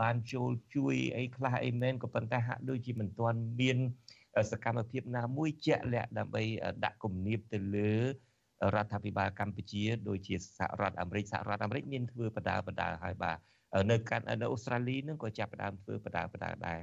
[0.00, 3.78] បានចូលជួយអីខ្លះអីមែនក៏ប៉ុន្តែហាក់ដូចជាមិនទាន់មាន
[4.50, 6.42] សកម្មភាពណាមួយជាក់លាក់ដើម្បី
[6.84, 7.92] ដាក់គំនាបទៅលើ
[8.74, 13.38] រដ្ឋាភិបាលកម្ពុជាដូចជាសហរដ្ឋអាមេរិកសហរដ្ឋអាមេរិកមានធ្វើបដាបដាហើយបាទ
[13.90, 16.80] នៅកាន់នៅអូស្ត្រាលីនឹងក៏ចាប់ផ្ដើមធ្វើបដាបដាដែរ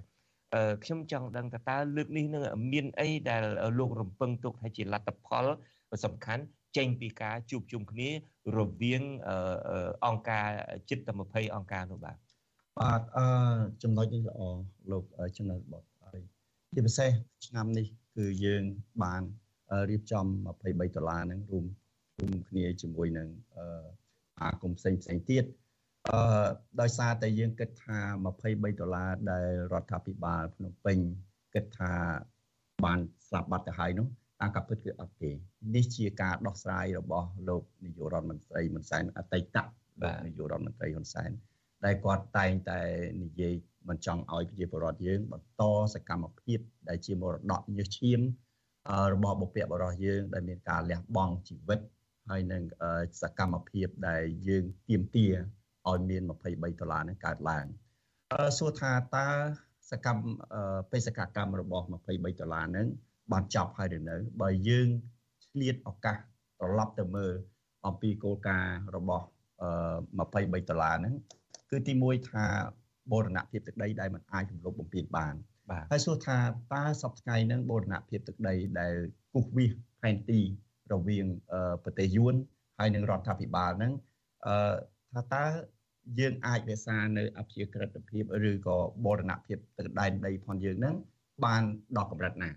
[0.84, 2.44] ខ្ញុំចង់ដឹងថាតើលើកនេះនឹង
[2.74, 3.44] មានអីដែល
[3.80, 5.46] លោករំពឹងទុកថាជាលទ្ធផល
[6.06, 6.44] សំខាន់
[6.78, 8.10] ចេញពីការជួបជុំគ្នា
[8.58, 9.04] រវាង
[10.06, 10.48] អង្គការ
[10.90, 12.18] ជិតតែ20អង្គការនោះបាទ
[12.80, 13.26] បាទអឺ
[13.84, 14.42] ចំណុចនេះល្អ
[14.92, 15.04] លោក
[15.38, 16.20] ចំណុចបត់ហើយ
[16.76, 17.10] ជាពិសេស
[17.48, 17.86] ឆ្នាំនេះ
[18.16, 18.64] គឺយើង
[19.04, 19.22] បាន
[19.90, 21.66] រៀបចំ23ដុល្លារហ្នឹងរួម
[22.20, 23.28] រួមគ្នាជាមួយនឹង
[24.42, 25.69] អាគមផ្សេងផ្សេងទៀតអឺ
[26.82, 27.98] ដោយសារតែយើងគិតថា
[28.36, 30.98] 23ដុល្លារដែលរដ្ឋាភិបាលភ្នំពេញ
[31.56, 31.94] គិតថា
[32.86, 34.08] បានស្លាប់បាត់ទៅហើយនោះ
[34.42, 35.32] តាមការពិតគឺអត់ទេ
[35.76, 39.58] នេះជាការដោះស្រាយរបស់លោកនាយករដ្ឋមន្ត្រីហ៊ុនសែនអតីត
[40.02, 41.32] បាទនាយករដ្ឋមន្ត្រីហ៊ុនសែន
[41.86, 42.80] ដែលគាត់តែងតែ
[43.24, 43.54] និយាយ
[43.90, 45.62] មិនចង់ឲ្យប្រជាពលរដ្ឋយើងបន្ត
[45.94, 48.20] សកម្មភាពដែលជាមរតកញើសឈាម
[49.14, 51.80] របស់បុព្វបុរសយើងដែលមានការលះបង់ជីវិត
[52.30, 52.64] ហើយនឹង
[53.22, 55.28] សកម្មភាពដែលយើងទៀមទា
[55.88, 57.66] ឲ្យមាន23ដុល្លារនឹងកើតឡើង
[58.58, 59.28] សួរថាតើ
[59.92, 60.24] សកម្ម
[60.92, 62.88] បេសកកម្មរបស់23ដុល្លារនឹង
[63.32, 64.88] បានចប់ហើយឬនៅ បើយើង
[65.46, 67.34] ឆ្លៀតឱកាសត្រឡប់ទៅមើល
[67.88, 69.26] អំពីគោលការណ៍របស់
[70.08, 71.16] 23ដុល្លារហ្នឹង
[71.72, 72.46] គឺទី1ថា
[73.12, 75.34] បូរណភាពទឹកដីដែលมันអាចរំលោភបំពានបាន
[75.92, 76.38] ហើយសួរថា
[76.74, 78.94] តើសប្តាហ៍ថ្ងៃហ្នឹងបូរណភាពទឹកដីដែល
[79.34, 79.72] គូសវាស
[80.02, 80.40] ផែនទី
[80.92, 81.26] រវាង
[81.84, 82.36] ប្រទេសយួន
[82.80, 83.94] ហើយនឹងរដ្ឋាភិបាលហ្នឹង
[84.46, 84.76] អឺ
[85.15, 85.45] ថាតើ
[86.19, 90.97] យើងអាចរក្សានៅអព្យាក្រឹតភាពឬក៏បូរណភាពទឹកដែនដីផងយើងហ្នឹង
[91.45, 91.63] បាន
[91.97, 92.51] ដល់កម្រិតណា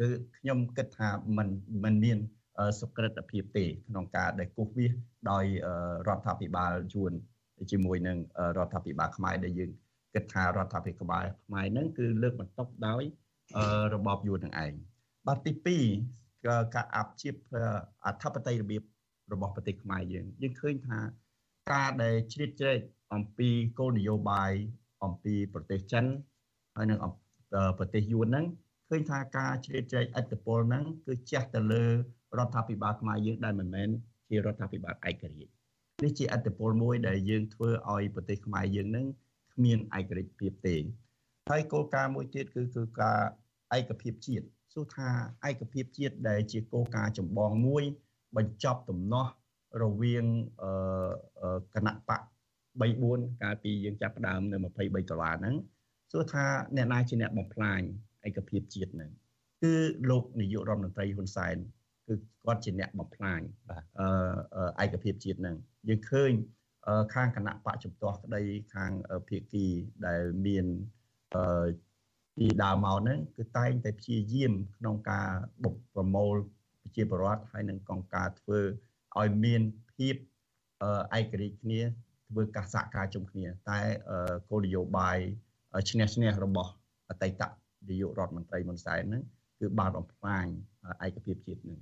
[0.00, 0.08] គឺ
[0.38, 1.48] ខ្ញុំគិតថាมัน
[1.84, 2.18] มันមាន
[2.80, 4.92] សុក្រិតភាពទេក្នុងការដែលគូសវាស
[5.30, 5.44] ដោយ
[6.08, 7.12] រដ្ឋាភិបាលយួន
[7.70, 8.18] ជាមួយនឹង
[8.56, 9.70] រដ្ឋាភិបាលខ្មែរដែលយើង
[10.14, 13.02] គិតថារដ្ឋាភិបាលខ្មែរហ្នឹងគឺលើកបន្ទុកដោយ
[13.94, 14.72] របបយួននឹងឯង
[15.26, 15.78] បាទទី
[16.16, 17.30] 2ការអាប់ជា
[18.06, 18.82] អធិបតេយ្យរបៀប
[19.32, 20.98] របស់ប្រទេសខ្មែរយើងយើងឃើញថា
[21.71, 22.79] ការដែលជ្រៀតជ្រែក
[23.13, 23.49] អំពី
[23.79, 24.51] គោលនយោបាយ
[25.03, 26.05] អំពីប្រទេសចិន
[26.75, 26.99] ហើយនិង
[27.77, 28.45] ប្រទេសយួនហ្នឹង
[28.89, 31.83] ឃើញថាការជ្រៀតជ្រែកឥទ្ធិពលហ្នឹងគឺជះទៅលើ
[32.37, 33.89] រដ្ឋាភិបាលខ្មែរយើងដែលមិនមែន
[34.29, 35.49] ជារដ្ឋាភិបាលឯករាជ្យ
[36.03, 39.05] នេះជាអត្តពលមួយដែលយើងធ្វើឲ្យប្រទេសខ្មែរយើងនឹង
[39.53, 40.75] គ្មានឯករាជ្យភាពទេ
[41.49, 43.19] ហើយគោលការណ៍មួយទៀតគឺគឺការ
[43.77, 45.09] ឯកភាពជាតិសួរថា
[45.49, 47.83] ឯកភាពជាតិដែលជាគោលការណ៍ចម្បងមួយ
[48.37, 49.31] បញ្ចប់ទំនាស់
[49.83, 50.25] រវាង
[51.75, 52.21] គណៈបក
[52.81, 55.55] 3 4កាលពីយើងចាប់ផ្ដើមនៅ23ដុល្លារហ្នឹង
[56.11, 56.45] សួរថា
[56.75, 57.81] អ្នកណាជាអ្នកបំផ្លាញ
[58.27, 59.11] ឯកភាពជាតិហ្នឹង
[59.63, 59.73] គឺ
[60.09, 61.55] លោកនាយករដ្ឋមន្ត្រីហ៊ុនសែន
[62.07, 62.13] គឺ
[62.45, 63.41] គាត់ជាអ្នកបំផ្លាញ
[63.99, 65.55] អឺឯកភាពជាតិហ្នឹង
[65.87, 66.31] យើងឃើញ
[67.13, 68.41] ខាងគណៈបកជំទាស់ក្តី
[68.73, 68.91] ខាង
[69.27, 69.65] ភៀកគី
[70.05, 70.65] ដែលមាន
[71.35, 71.67] អឺ
[72.37, 75.29] ពីដើមមកហ្នឹងគឺតែងតែព្យាយាមក្នុងការ
[75.63, 76.35] បុកប្រមូល
[76.81, 78.59] ប្រជាពលរដ្ឋហើយនឹងកងការធ្វើ
[79.19, 79.61] ឲ្យមាន
[79.95, 80.15] ភាព
[81.17, 81.81] ឯករាជ្យគ្នា
[82.29, 83.79] ធ្វើការសហការជុំគ្នា តែ
[84.49, 85.17] គោលនយោបាយ
[85.89, 86.71] ឈ្នះឈ្នះរបស់
[87.09, 87.43] អតីត
[87.89, 89.23] នាយករដ្ឋមន្ត្រីហ៊ុនសែនហ្នឹង
[89.59, 90.45] គឺបានបំផ្លាញ
[91.05, 91.79] ឯកភាពជាតិនឹង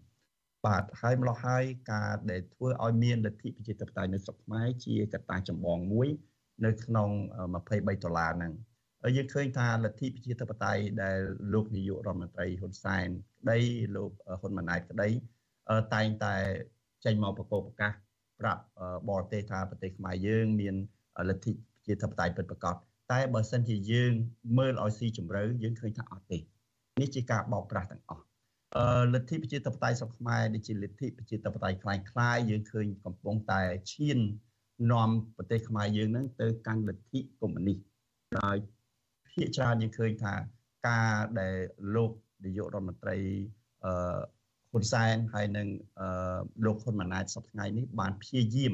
[0.65, 6.07] បាទហើយម្ល៉េះហើយការដែលធ្វើឲ្យមានលទ្ធិប្រជាធិបតេយ្យនៅស្រុកខ្មែរជាកត្តាចម្បងមួយ
[6.65, 7.09] នៅក្នុង
[7.55, 8.53] 23ដុល្លារហ្នឹង
[9.01, 11.19] ហើយយើងឃើញថាលទ្ធិប្រជាធិបតេយ្យដែល
[11.53, 13.07] លោកនាយករដ្ឋមន្ត្រីហ៊ុនសែន
[13.41, 13.59] ក្តី
[13.95, 14.11] លោក
[14.41, 15.09] ហ៊ុនម៉ាណែតក្តី
[15.93, 16.36] តែងតែ
[17.05, 17.93] ចេញមកប្រកបប្រកាស
[18.41, 18.62] ប្រាប់
[19.11, 20.74] បរទេសថាប្រទេសខ្មែរយើងមាន
[21.28, 22.74] លទ្ធិប្រជាធិបតេយ្យពិតប្រាកដ
[23.12, 24.12] តែបើសិនជាយើង
[24.59, 26.38] មើលឲ្យស៊ីជម្រៅយើងឃើញថាអត់ទេ
[27.01, 28.24] នេះជាការបោកប្រាស់ទាំងអស់
[28.76, 33.61] អឺលទ្ធិប្រជាធិបតេយ្យស្រុកខ្មែរដូចជាលទ្ធិប្រជាធិបតេយ្យคล้ายៗយើងឃើញកំពុងតែ
[33.93, 34.18] ឈាន
[34.93, 37.78] នាំប្រទេសខ្មែរយើងនឹងទៅកាន់លទ្ធិកុម្មុយនីស
[38.38, 38.57] ដោយ
[39.30, 40.34] ភាគច្រើនយើងឃើញថា
[40.88, 41.57] ការដែល
[41.95, 42.11] លោក
[42.45, 43.16] នាយករដ្ឋមន្ត្រី
[43.84, 44.20] អឺ
[44.76, 45.67] ហ៊ុនសែនហើយនឹង
[45.99, 48.73] អឺលោកហ៊ុនម៉ាណែតសប្តាហ៍នេះបានព្យាយាម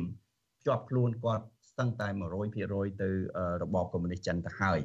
[0.66, 2.08] ជាប់ខ្លួនគាត់ស្ទឹងតែ
[2.54, 2.56] 100%
[3.02, 3.10] ទៅ
[3.64, 4.80] របបកុម្មុយនីសចិនទៅហើយ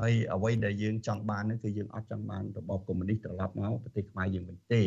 [0.00, 4.82] ហើយអ្វីដែលយើងចង់បាននោះគឺយើងអត់ចង់បានរបបកុម្មុយនីសត្រឡប់មកប្រទេសខ្មែរយើងវិញទេ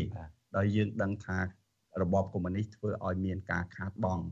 [0.58, 1.40] ដោយយើងដឹងថា
[2.02, 4.24] របបកុម្មុយនីសធ្វើឲ្យមានការខាតបង់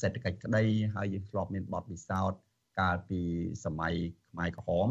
[0.00, 0.64] សេដ្ឋកិច្ចក្តី
[0.94, 2.38] ហើយយើងធ្លាប់មានបទពិសោធន៍
[2.80, 3.20] កាលពី
[3.64, 3.94] សម័យ
[4.30, 4.88] ខ្មែរក្រហម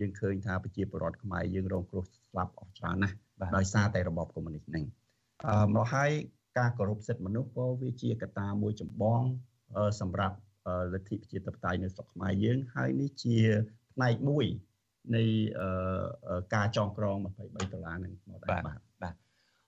[0.00, 3.16] យើងឃើញថាប្រជាពលរដ្ឋខ្មែរយើងរងគ្រោះស្លាប់អស់ច្រើនណាស់
[3.56, 4.99] ដោយសារតែរបបកុម្មុយនីសហ្នឹងអឺ
[5.74, 6.10] មកហើយ
[6.58, 9.22] ការគោរពសិទ្ធិមនុស្សក៏វាជាកត្តាមួយចម្បង
[10.00, 10.36] សម្រាប់
[10.92, 13.36] លទ្ធិប្រជាធិបតេយ្យនៅស្រុកខ្មែរយើងហើយនេះជា
[13.94, 14.46] ផ្នែកមួយ
[15.16, 15.24] នៃ
[16.54, 19.14] ការចងក្រង23ដុល្លារនឹងមកដែរបាទបាទ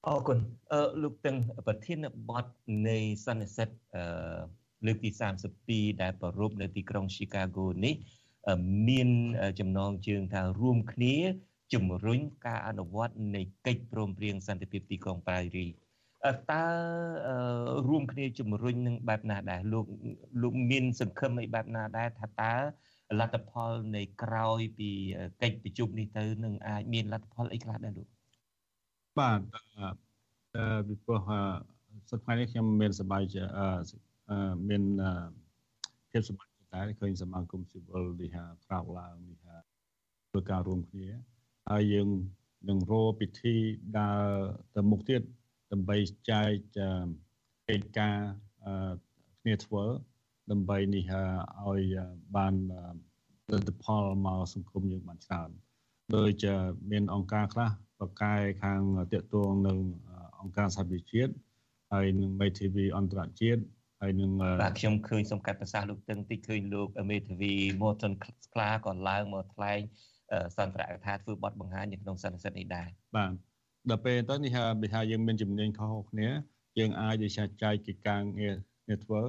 [0.06, 0.38] អរគុណ
[0.72, 1.98] អឺលោកទាំងប្រធាន
[2.30, 2.46] បទ
[2.88, 4.04] នៃសន្និសិទអឺ
[4.86, 5.10] លើកទី
[5.56, 7.94] 32ដែលប្រពៃនៅទីក្រុង Chicago នេះ
[8.88, 9.08] មាន
[9.60, 11.14] ចំណងជើងថារួមគ្នា
[11.72, 15.66] ជំរុញការអនុវត្តនៃកិច្ចព្រមព្រៀងសន្តិភាពទីក្រុងប៉ារី
[16.50, 16.64] តើ
[17.88, 19.86] រួមគ្នាជំរុញនឹងបែបណាដែរលោក
[20.42, 22.54] លោកមានសង្ឃឹមអីបែបណាដែរថាតើ
[23.20, 24.90] លទ្ធផលនៃក្រោយពី
[25.42, 28.08] កិច្ចប្រជុំនេះទៅនឹងអាចមានលទ្ធផលអីខ្លះដែរលោក
[29.18, 29.40] បាទ
[30.88, 31.20] ពីព្រោះ
[32.10, 33.22] សប្តាហ៍នេះខ្ញុំមានសប្បាយ
[34.68, 34.82] មាន
[36.10, 39.54] ភាពសប្បាយតែឃើញសមាគមស៊ីវិលនេះថាក្រោកឡើងនេះថា
[40.30, 41.10] ធ្វើការរួមគ្នា
[41.70, 42.08] ហើយយើង
[42.68, 43.56] នឹងរកពិធី
[43.98, 44.24] ដើរ
[44.74, 45.22] ទៅមុខទៀត
[45.72, 45.96] ដើម្បី
[46.30, 46.50] ចែក
[47.68, 48.16] កិច្ចការ
[49.40, 49.84] គ្នាធ្វើ
[50.50, 51.12] ដើម្បីនេះ
[51.66, 51.82] ឲ្យ
[52.36, 52.54] បាន
[53.52, 55.50] លទ្ធផលមកសង្គមយើងបានច្រើន
[56.16, 56.44] ដូច
[56.90, 58.80] មានអង្គការខ្លះប្រកែខាង
[59.12, 59.78] តាកតងនឹង
[60.40, 61.32] អង្គការសហប្រជាជាតិ
[61.92, 63.62] ហើយនឹងមេធាវីអន្តរជាតិ
[64.00, 64.30] ហើយនឹង
[64.62, 68.12] បាទខ្ញុំឃើញសំកាត់ប្រសាសន៍លោកតឹងតិចឃើញលោកមេធាវី Morton
[68.46, 69.80] ស្ក្លាក៏ឡើងមកថ្លែង
[70.56, 73.32] សន្ទរកថាធ្វើបទបង្ហាញនៅក្នុងសន្និសីទនេះដែរបាទ
[73.90, 76.28] ដល់ពេលទៅនេះបើថាយើងមានជំនាញខុសគ្នា
[76.78, 78.54] យើងអាចដូចជាចែកកិច្ចការងារ
[78.84, 79.20] គ្នាធ្វើ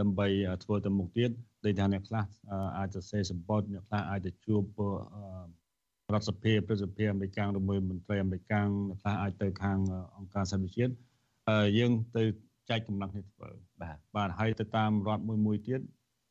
[0.00, 0.26] ដើម្បី
[0.64, 1.30] ធ្វើទៅមុខទៀត
[1.64, 2.24] ដូចថាអ្នកខ្លះ
[2.78, 4.62] អាចទៅសេសម្បត្តិអ្នកខ្លះអាចទៅជួប
[6.12, 9.78] រដ្ឋសភាប្រសិទ្ធិអាមេរិកឬមួយមន្ត្រីអាមេរិកអ្នកខ្លះអាចទៅខាង
[10.16, 10.92] អង្គការសហប្រជាជាតិ
[11.78, 12.22] យើងទៅ
[12.70, 13.48] ចែកកម្លាំងគ្នាធ្វើ
[13.80, 15.80] បាទបាទហើយទៅតាមរដ្ឋមួយមួយទៀត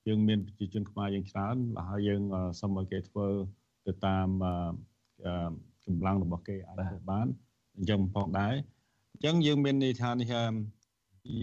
[0.08, 1.56] យើងមានប្រជាជនខ្មែរយើងច្រើន
[1.90, 2.22] ហើយយើង
[2.60, 3.28] សូមឲ្យគេធ្វើ
[3.88, 4.28] ទៅតាម
[5.86, 7.28] កម្លាំងរបស់គេអាចធ្វើបាន
[7.76, 8.54] អញ្ចឹងផងដែរ
[9.14, 10.34] អញ្ចឹងយើងមានន័យថានេះ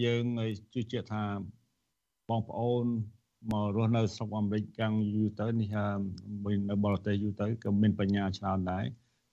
[0.03, 0.23] យើង
[0.73, 1.23] ជឿជាក់ថា
[2.29, 2.85] បងប្អូន
[3.51, 5.75] មករស់នៅស្រុកអាមេរិកយ៉ាងយូរទៅនេះ
[6.45, 8.85] មាននៅបរទេសយូរទៅក៏មានបញ្ញាច្រើនដែរ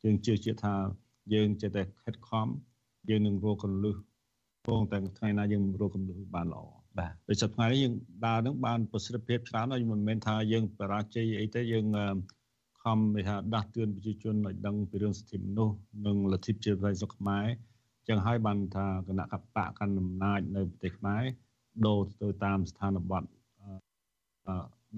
[0.05, 0.75] យើងជឿជាក់ថា
[1.35, 2.47] យើងចេះតែខិតខំ
[3.09, 3.97] យើងនឹងរកកលឹះ
[4.67, 6.63] ពងតែថ្ងៃណាយើងរកកលឹះបានល្អ
[6.99, 7.95] បាទដោយសារថ្ងៃនេះយើង
[8.27, 11.87] ដើរនឹងបានប្រសិទ្ធភាពច្រើនហើយមិនមែនថាយើងបរាជ័យអីទេយើង
[12.83, 15.77] ខំគេថាដាស់តឿនប្រជាជនឲ្យដឹងពីរឿងសិទ្ធិមនុស្ស
[16.07, 17.47] និងលទ្ធិប្រជាធិបតេយ្យស្រុកខ្មែរ
[18.09, 21.23] ចឹងហើយបានថាគណៈកបៈកាន់អំណាចនៅប្រទេសខ្មែរ
[21.87, 23.25] ដូរទៅតាមស្ថានបទ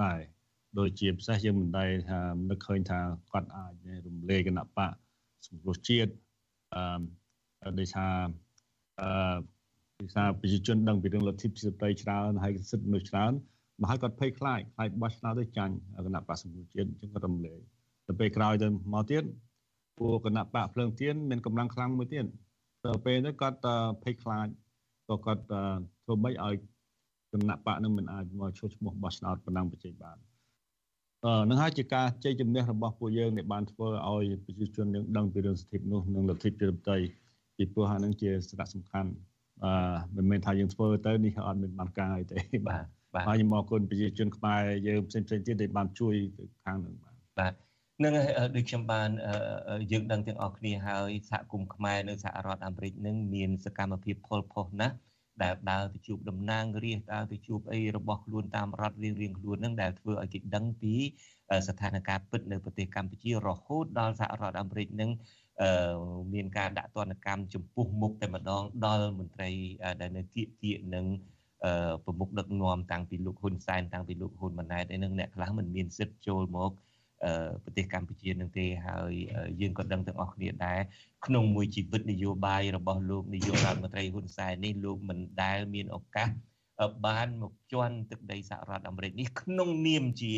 [0.04, 0.20] ដែរ
[0.78, 2.20] ដូចជាពិសេសយើងមិនដែលថា
[2.50, 3.00] នឹកឃើញថា
[3.32, 3.72] គាត់អាច
[4.06, 4.92] រំលែកគណៈបក
[5.46, 6.12] សង្គ្រោះជាតិ
[6.74, 8.08] អឺដូចថា
[9.00, 9.36] អឺ
[9.98, 13.32] ពិសាប្រជាជនដឹងពីរឿងលទ្ធិប្រជាធិបតេយ្យច្រើនហើយសិទ្ធិមនុស្សច្រើន
[13.82, 15.74] មកឲ្យគាត់ភ័យខ្លាចខ្លាចបោះឆ្នោតទៅចាញ់
[16.06, 17.60] គណៈបកសង្គ្រោះជាតិអញ្ចឹងគាត់រំលែក
[18.06, 19.24] ទៅពេលក្រោយទៅមកទៀត
[19.98, 22.24] ពួកគណៈបកភ្លើងទៀនមានកម្លាំងខ្លាំងមួយទៀត
[22.84, 23.58] ទៅពេលទៅគាត់
[24.02, 24.46] ភ័យខ្លាច
[25.08, 25.42] ក៏គាត់
[26.04, 26.54] ធ្វើម៉េចឲ្យ
[27.32, 30.16] គណៈបកនឹងមិនអាចមកឈោះឈ្មោះបោះឆ្នោតបណ្ដាំប្រជាបាន
[31.24, 37.06] អឺនឹងហើយជាការជ័យជំនះរបស់ពួកយើងដែលបានធ្វើឲ្យប្រជាជននឹងដឹងពីរឿងសិទ្ធិមនុស្សនិងលទ្ធិប្រជាធិបតេយ្យ
[37.56, 39.10] ពីព្រោះអានឹងជាសារៈសំខាន់
[39.64, 42.38] អឺមិនមែនថាយើងធ្វើទៅនេះអត់មានបានការអីទេ
[42.68, 42.84] បាទ
[43.14, 47.52] បាទហើយខ្ញុំអរគុណប្រជាជនខ្មែរយើងផ្សេងផ្សេងទៀតដែលបានជួយទៅខាងនឹងបាទបាទ
[48.02, 48.12] នឹង
[48.56, 49.10] ដូចខ្ញុំបាន
[49.92, 54.94] យើងដឹងទាំងអស់គ្នាហើយសហគមន៍ខ្មែរនៅសហរដ្ឋអាមេរិកនឹងមានសកម្មភាពផលផុសណាស់
[55.42, 60.94] ដែលដើរទៅជួបតំណាងរាស្ត្រដើរទៅជួបអីរបស់ខ្លួនតាមរដ្ឋរៀងរៀងខ្លួននឹងដែលធ្វើឲ្យគេដឹងពី
[61.68, 65.10] ស្ថានភាពពិតនៅប្រទេសកម្ពុជារហូតដល់សហរដ្ឋអាមេរិកនឹង
[66.34, 69.50] មានការដាក់ទណ្ឌកម្មចំពោះមុខតែម្ដងដល់មន្ត្រី
[70.00, 71.06] ដែលនៅគៀកគៀកនឹង
[72.04, 76.72] ប្រមុខដឹកនាំតាំងពីលោកហ៊ុនសែនតាំងពីលោកហ៊ុនម៉ាណែតឯនឹងអ្នកខ្លះមិនមានសិទ្ធិចូលមក
[77.64, 79.12] ប្រទេសកម្ពុជានឹងទេហើយ
[79.60, 80.80] យើងក៏ដឹងទាំងអស់គ្នាដែរ
[81.26, 86.28] ក្នុងមួយជីវិតនយោបាយរបស់លោកនាយករដ្ឋមន្ត្រីហ៊ុនសែននេះលោកមិនដែលមានឱកាស
[87.06, 90.34] បានមកជន់ទឹកដីសហរដ្ឋអាមេរិកនេះក្នុងនាមជា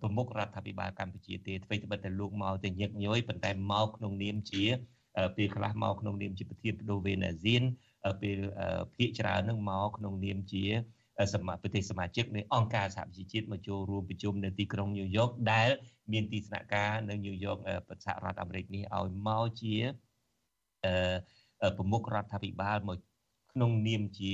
[0.00, 4.64] ប្រមុខរដ្ឋាភិបាលកម្ពុជាទេអ្វីត្បិតតែលោកមកតែញឹកញយប៉ុន្តែមកក្នុងនាមជា
[5.36, 7.62] ពេលខ្លះមកក្នុងនាមជាប្រធានបដូវវេនអាស៊ាន
[8.22, 8.38] ពេល
[8.96, 10.64] ភាគច្រើននឹងមកក្នុងនាមជា
[11.34, 15.70] សមាប្រទេសសមាជិកនៃអង្គការសហប្រជាជាតិមកចូលរួមប្រជុំនៅទីក្រុងញូវយ៉កដែល
[16.12, 17.56] មានទីស្នាក់ការនៅញូវយ៉ក
[17.88, 19.76] ប្រទេសរដ្ឋអាមេរិកនេះឲ្យមកជា
[21.76, 22.98] ប្រមុខរដ្ឋាភិបាលមក
[23.52, 24.32] ក្នុងនាមជា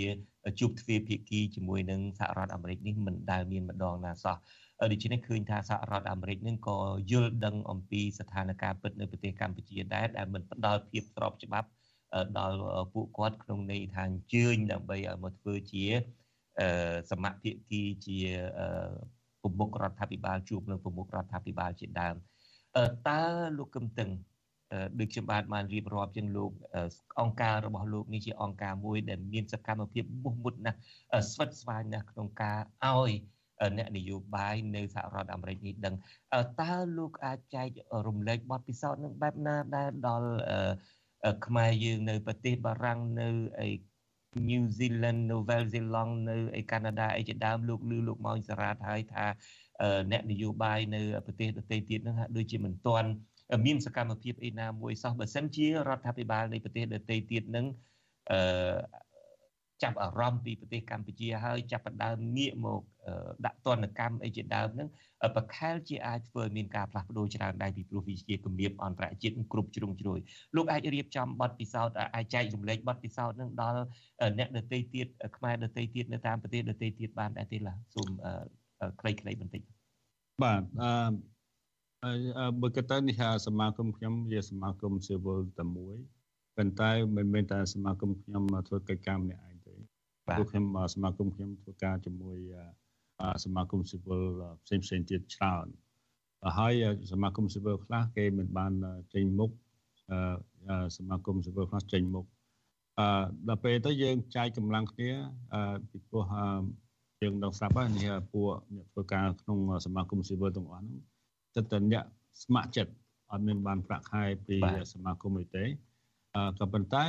[0.60, 4.36] ជួបទ្វេភាគីជាមួយនឹងសហរដ្ឋអាមេរិកនេះមិនដែលមានម្ដងណាសោះ
[4.92, 6.78] ដូច្នេះឃើញថាសហរដ្ឋអាមេរិកនឹងក៏
[7.10, 11.68] យល់ដឹងអំពីស្ថានភាពពិតនៅប្រទេសកម្ពុជាដែរដែលមិនផ្ដល់ភាពស្របច្បាប់
[12.38, 12.58] ដល់
[12.92, 15.84] ពួកគាត់ក្នុងន័យថាអញ្ជើញដើម្បីឲ្យមកធ្វើជា
[17.10, 18.18] សមភាគីជា
[19.42, 22.14] ប្រមុខរដ្ឋាភិបាលជួបនឹងប្រមុខរដ្ឋាភិបាលជាដើម
[23.08, 23.22] តើ
[23.58, 24.10] លោកកឹមតឹង
[24.98, 26.50] ដូចខ្ញុំបានបានរៀបរាប់ជាងលោក
[27.20, 30.78] អង្គការរបស់លោកនេះជាអង្គការមួយដែលមានសកម្មភាពមុខមុតណាស់
[31.32, 33.12] ស្វិតស្វាញណាស់ក្នុងការឲ្យ
[33.78, 35.94] អ្នកនយោបាយនៅសហរដ្ឋអាមេរិកនេះដឹង
[36.60, 37.68] តើលោកអាចចែក
[38.08, 40.30] រំលែកបទពិសោធន៍នឹងបែបណាដែលដល់
[41.46, 43.28] ខ្មែរយើងនៅប្រទេសបារាំងនៅ
[43.60, 43.68] អី
[44.48, 49.26] New Zealand Novel Zealand នៅឯកាណាដាអីជាដើមលោកឮលោកម៉ោងសារ៉ាតហើយថា
[50.12, 53.08] អ្នកនយោបាយនៅប្រទេសដទៃទៀតហ្នឹងហាក់ដូចជាមិនទាន់
[53.66, 57.66] មានសកម្មភាពអីណាមួយសោះបើសិនជារដ្ឋាភិបាលនៃប្រទេសដទៃទៀតហ្នឹង
[58.30, 58.40] អឺ
[59.82, 62.82] ចាប់អារម្មណ៍ពីប្រទេសកម្ពុជាហើយចាប់ផ្ដើមងាកមក
[63.46, 64.88] ដាក់ទណ្ឌកម្មអីជាដើមហ្នឹង
[65.36, 70.18] ប្រខែលជាអាចធ្វើឲ្យមានការផ្លាស់ប្ដូរច្រើនដែរពីព្រោះវាជាគម្រាមអន្តរជាតិគ្រប់ជ្រុងជ្រោយ
[70.56, 73.82] លោកអាចរៀបចំបទពិសោធន៍អាចចែករំលែកបទពិសោធន៍ហ្នឹងដល់
[74.38, 75.06] អ្នកដទៃទៀត
[75.36, 78.08] ខ្មែរដទៃទៀតនៅតាមប្រទេសដទៃទៀតបានដែរទេឡាសូម
[79.00, 79.62] ខ្លីៗបន្តិច
[80.42, 85.96] បាទអឺបើគិតទៅនេះសមាគមខ្ញុំជាសមាគមស៊ីវិលតែមួយ
[86.56, 89.51] ប៉ុន្តែមិនមែនតែសមាគមខ្ញុំធ្វើកិច្ចការម្នាក់ឯងទេ
[90.26, 90.64] ពួកខ្ញុំ
[90.94, 92.38] សមាគមខ្ញុំធ្វើការជាមួយ
[93.44, 94.24] សមាគមស៊ីវិល
[94.64, 95.66] ផ្សេងផ្សេងទៀតច្រើន
[96.58, 96.72] ហើយ
[97.12, 98.72] សមាគមស៊ីវិលខ្លះគេមិនបាន
[99.14, 99.50] ចេញមុខ
[100.98, 102.26] សមាគមស៊ីវិលខ្លះចេញមុខ
[102.98, 103.06] អឺ
[103.48, 105.10] ដល់ពេលទៅយើងចែកកម្លាំងគ្នា
[105.54, 106.24] អឺពីព្រោះ
[107.22, 110.98] យើងដឹងស្រាប់ហើយនេះពួកអ្នកធ្វើការក្នុងសមាគមស៊ីវិលទាំងអស់ហ្នឹង
[111.56, 112.04] ចិត្តតែអ្នក
[112.44, 112.92] ស្ម័គ្រចិត្ត
[113.30, 114.56] អត់មានបានប្រាក់ខែពី
[114.92, 115.64] សមាគមនេះទេ
[116.34, 117.04] អឺក៏ប៉ុន្តែ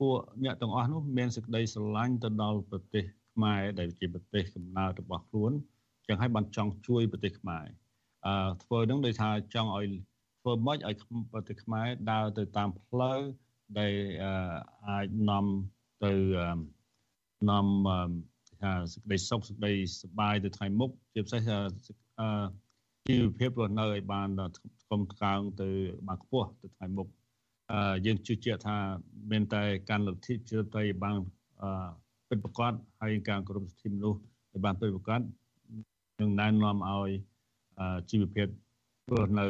[0.00, 5.52] ពួកអ្នកទាំងអស់នោះមានសេចក្តីស្រឡាញ់ទៅដល់ប្រទេសខ្មែរដែលជាប្រទេសកំណើតរបស់ខ្លួន
[6.06, 7.66] ចឹងហើយបានចង់ជួយប្រទេសខ្មែរ
[8.26, 9.86] អឺធ្វើនឹងដោយថាចង់ឲ្យ
[10.40, 10.96] ធ្វើម៉េចឲ្យ
[11.32, 13.18] ប្រទេសខ្មែរដើរទៅតាមផ្លូវ
[13.78, 13.94] ដែល
[14.88, 15.46] អាចនាំ
[16.04, 16.12] ទៅ
[17.50, 17.66] នាំ
[18.62, 21.48] ថាសេចក្តីសុខសេចក្តីសុបាយទៅថ្ងៃមុខជាពិសេស
[23.08, 24.28] ជីវភាពរស់នៅឲ្យបាន
[24.82, 25.68] ស្គមកើងទៅ
[26.06, 27.08] បានខ្ពស់ទៅថ្ងៃមុខ
[28.06, 28.76] យើងជឿជាក់ថា
[29.30, 31.16] មានតែការលទ្ធិប្រជាធិបតេយ្យបាន
[32.28, 34.18] ពិតប្រាកដហើយការគោរពសិទ្ធិមនុស្ស
[34.52, 35.20] ឲ្យបានពិតប្រាកដ
[36.20, 37.10] នឹងណែនាំឲ្យ
[38.10, 38.46] ជីវភាព
[39.12, 39.46] រស់នៅ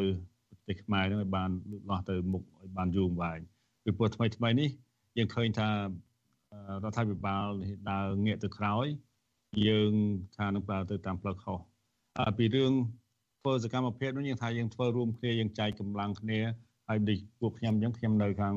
[0.49, 3.39] ប្រទេសខ្មែរនឹងឲ្យបានលូតលាស់ទៅមុខឲ្យបានយូរអង្វែង
[3.85, 4.71] ពីព្រោះថ្មីថ្មីនេះ
[5.17, 5.75] យើងឃើញថារ
[6.85, 7.47] ដ្ឋាភិបាល
[7.91, 8.87] ដើរងាកទៅក្រោយ
[9.69, 9.93] យើង
[10.37, 11.59] ថានឹងប្រើទៅតាមផ្លូវខុស
[12.39, 12.73] ពីរឿង
[13.41, 16.41] ធ្វើសកម្មភាពនោះយើងថាយើងធ្វើរួមគ្នាយើងចែកកម្លាំងគ្នា
[16.89, 18.55] ហើយដូចពួកខ្ញុំអញ្ចឹងខ្ញុំនៅខាង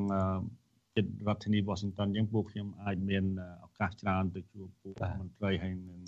[0.95, 3.23] ចិត្តរដ្ឋធានី Washington អញ្ចឹងពួកខ្ញុំអាចមាន
[3.65, 5.99] ឱកាសច្រើនទៅជួបពួកមន្ត្រីហើយនឹង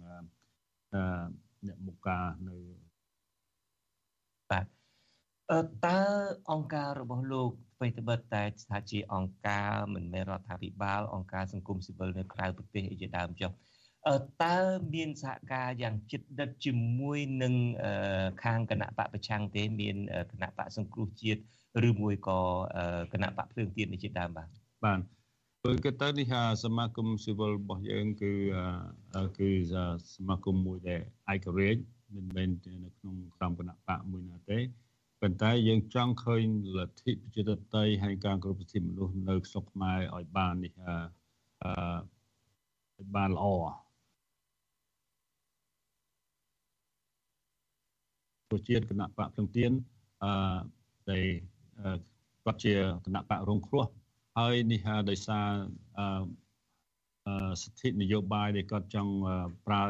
[1.67, 2.55] អ្នកមុខការនៅ
[4.51, 4.65] បាទ
[5.51, 5.99] អឺតើ
[6.51, 13.51] អង្គការរបស់លោកអ្វីត្បិតតែថាជាអង្គការមិនមែនរដ្ឋាភិបាលអង្គការសង្គមស៊ីវិលនៅក្រៅប្រទេសអីជាដើមចុះ
[14.43, 14.57] តើ
[14.93, 17.53] មានសហការយ៉ាងជិតដិតជាមួយនឹង
[18.43, 19.95] ខាងគណៈបកប្រឆាំងទេ មាន
[20.31, 21.41] គណៈបកសង្គ្រោះជាតិ
[21.87, 22.39] ឬមួយក៏
[23.13, 24.47] គណៈបកភ្លើងទៀននេះជាដើមបាទ
[24.85, 24.99] បាទ
[25.61, 26.33] ព្រោះគឺទៅនេះ
[26.63, 28.31] សមាគមស៊ីវិលរបស់យើងគឺ
[29.39, 29.49] គឺ
[30.15, 31.01] សមាគមមួយដែល
[31.33, 31.81] ឯករាជ្យ
[32.15, 32.49] មិនមែន
[32.83, 34.59] នៅក្នុងក្រមគណៈបកមួយណាទេ
[35.21, 36.43] ប៉ុន្តែយើងចង់ឃើញ
[36.77, 40.95] លទ្ធិប្រជាធិបតេយ្យហើយការគោរពសិទ្ធិមនុស្សនៅស្រុកខ្មែរឲ្យបាននេះអឺ
[42.97, 43.45] ឲ្យបានល្អ
[48.53, 49.71] ប្រជាជាតិគណៈបកភ្លឹងទៀន
[50.23, 50.57] អឺ
[51.11, 51.25] ដែល
[52.43, 52.73] គាត់ជា
[53.05, 53.85] គណៈបករងគ្រោះ
[54.37, 55.47] ហើយនេះដោយសារ
[55.97, 59.13] អឺសិទ្ធិនយោបាយដែលគាត់ចង់
[59.67, 59.83] ប្រើ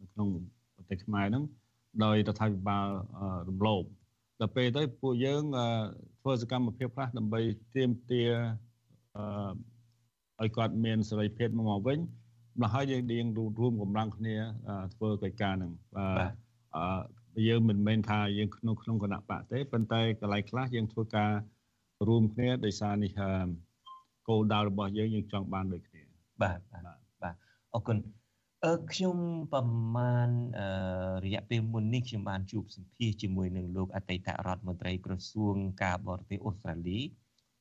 [0.00, 0.28] នៅក្នុង
[0.74, 1.44] ប្រទេសខ្មែរហ្នឹង
[2.04, 2.86] ដោយរដ្ឋាភិបាល
[3.48, 3.82] រំលោភ
[4.40, 5.42] ដល់ពេលទៅពួកយើង
[6.20, 7.40] ធ្វើសកម្មភាពខ្លះដើម្បី
[7.74, 8.30] ទាមទារ
[10.40, 11.98] ឲ្យគាត់មានសេរីភាពមកវិញ
[12.58, 13.26] ម្ល៉េះហើយយើងរៀង
[13.60, 14.34] រួមកម្លាំងគ្នា
[14.94, 21.32] ធ្វើកិច្ចការហ្នឹងបាទ យើងមិនមែនថាយើងក្នុងក្នុងគណៈបកទេប៉ុន្តែកន្លែងខ្លះយើងធ្វើការ
[22.08, 23.12] រួមគ្នាដោយសារនេះ
[24.28, 26.02] គោលដៅរបស់យើងយើងចង់បានដូចគ្នា
[26.42, 26.58] បាទ
[27.22, 27.34] បាទ
[27.74, 27.96] អរគុណ
[28.66, 29.16] អឺខ្ញុំ
[29.52, 29.64] ប្រ
[29.96, 30.28] មាណ
[31.24, 36.98] រយៈពេលមុននេះខ្ញុំបានជួបសម្ភាសជាមួយនឹងលោកអតីតរដ្ឋមន្ត្រីក្រសួងការបរទេសអូស្ត្រាលី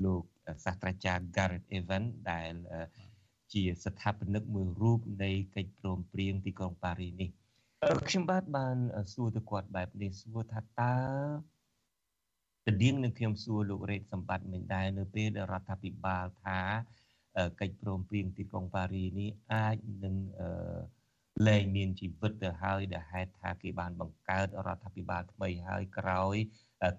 [0.05, 0.23] លោក
[0.65, 2.53] សាស្ត្រាចារ្យ Gareth Evans ដែល
[3.53, 7.29] ជាស្ថាបនិកមួយរូបនៃកិច្ចព្រមព្រៀងទីក្រុងប៉ារីសនេះ
[8.07, 8.77] ខ្ញុំបាទបាន
[9.13, 10.95] សួរទៅគាត់បែបនេះសួរថាតើ
[12.67, 16.59] តដៀងនឹងខ្ញុំសួរលោករ៉េតសម្បត្តិមិនដែរនៅពេលដែលរដ្ឋាភិបាលថា
[17.61, 20.15] កិច្ចព្រមព្រៀងទីក្រុងប៉ារីនេះអាចនឹង
[21.47, 26.35] លែងមានជីវិតទៅហើយដែលហេតុថាគេបានបង្កើតរដ្ឋាភិបាលថ្មីហើយក្រោយ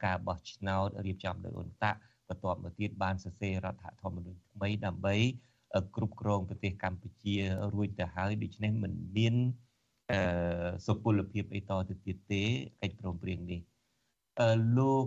[0.04, 5.16] ការបោះឆ្នោតរៀបចំដោយអ៊ុនតាក់បន្ទាប់មកទៀតបានសរសេររដ្ឋធម្មនុញ្ញថ្មីដើម្បី
[5.96, 7.36] គ្រប់គ្រងប្រទេសកម្ពុជា
[7.74, 9.36] រួចទៅហើយដូច្នេះមិនមាន
[10.10, 10.20] អឺ
[10.86, 12.42] សុពលភាពអីតទៅទៀតទេ
[12.82, 13.60] កិច្ចព្រមព្រៀងនេះ
[14.40, 15.06] អឺលោក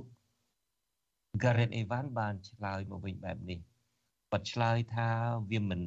[1.41, 3.59] Gareth Evans បានឆ្លើយមកវិញបែបនេះ
[4.31, 5.09] គាត់ឆ្លើយថា
[5.51, 5.81] វាមិន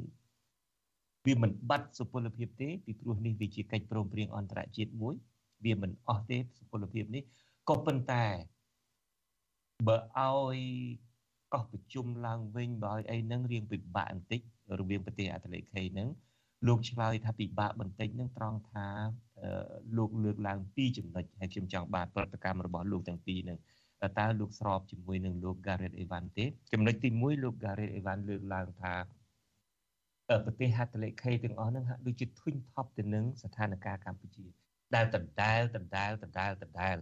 [1.26, 5.14] វាមិនបាត់សុពលភាពទេពីព្រោះនេះវាជាកិច្ចព្រមព្រៀងអន្តរជាតិមួយ
[5.64, 7.22] វាមិនអស់ទេសុពលភាពនេះ
[7.68, 8.24] ក៏ប៉ុន្តែ
[9.86, 10.60] បើឲ្យ
[11.52, 14.40] កោះប្រជុំឡើងវិញបើឲ្យអីហ្នឹងរៀងពិបាកបន្តិច
[14.78, 16.08] រវាងប្រទេសអាត្លេខេហ្នឹង
[16.66, 18.86] លោកឆ្លើយថាពិបាកបន្តិចនឹងត្រង់ថា
[19.96, 23.58] លោកលើកឡើងពីរចំណុចហើយខ្ញុំចង់បានប្រតិកម្មរបស់លោកទាំងពីរនឹង
[24.18, 28.94] តើលោកស្របជាមួយនឹងលោក Gareth Evans ទេចំណុចទី1លោក Gareth Evans លើកឡើងថា
[30.44, 34.46] ប្រទេសហត្ថលេខីទាំងអស់ហ្នឹងហាក់ដូចជាធុញថប់ទៅនឹងស្ថានភាពកម្ពុជា
[34.94, 36.96] ដែលដដែលដដែលដដែលដដែល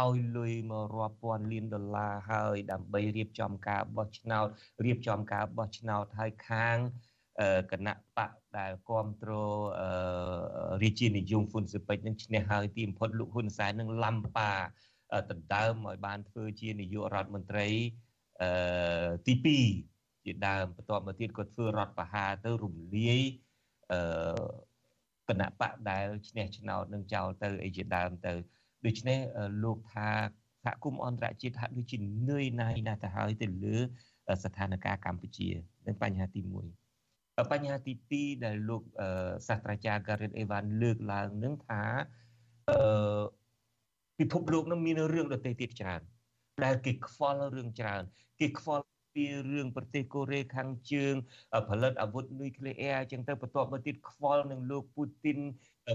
[0.00, 4.46] ឲ្យលុយមករាប់ពាន់លានដុល្លារហើយ ដើម្បីរៀបចំការបោះឆ្នោត
[4.84, 6.76] រៀបចំការបោះឆ្នោតហើយខាង
[7.70, 9.58] គណៈបកដែលគ្រប់គ្រង
[10.82, 14.52] រាជានិយមហ៊ុនស៊ុពេចនឹងឈ្នះហើយទីបំផុតលោកហ៊ុនសែននឹងឡំប៉ា
[15.30, 17.66] ដណ្ដើមឲ្យបានធ្វើជានាយករដ្ឋមន្ត្រី
[18.42, 19.34] អឺទី
[19.84, 23.20] 2ជាដើមបន្ទាប់មកទៀតគាត់ធ្វើរដ្ឋបហាទៅរំលាយ
[23.92, 24.00] អឺ
[25.28, 28.32] គណៈបកដែលឈ្នះឆ្នោតនឹងចោលទៅអីជាដើមទៅ
[28.86, 29.18] ដូច្នេះ
[29.64, 30.10] លោកថា
[30.64, 31.98] សហគមន៍អន្តរជាតិហាក់ដូចជា
[32.30, 33.76] នឿយណាយណាស់ទៅហើយទៅលើ
[34.44, 35.48] ស្ថានភាពកម្ពុជា
[35.86, 36.85] នឹងបញ្ហាទី1
[37.50, 38.82] បញ្ហាទី2ដែលលោក
[39.48, 41.82] សាស្ត្រាចារ្យ Gareth Evans លើកឡើងនឹងថា
[42.70, 43.22] អឺ
[44.18, 46.00] ពិភពលោកនឹងមានរឿងដទៃទៀតច្រើន
[46.64, 48.02] ដែលគេខ្វល់រឿងច្រើន
[48.40, 48.84] គេខ្វល់
[49.14, 51.14] ពីរឿងប្រទេសកូរ៉េខាងជើង
[51.68, 55.38] ផលិតអាវុធនុយក្លេអ៊ែរអញ្ចឹងទៅបន្ទាប់មកទៀតខ្វល់នឹងលោកពូទីន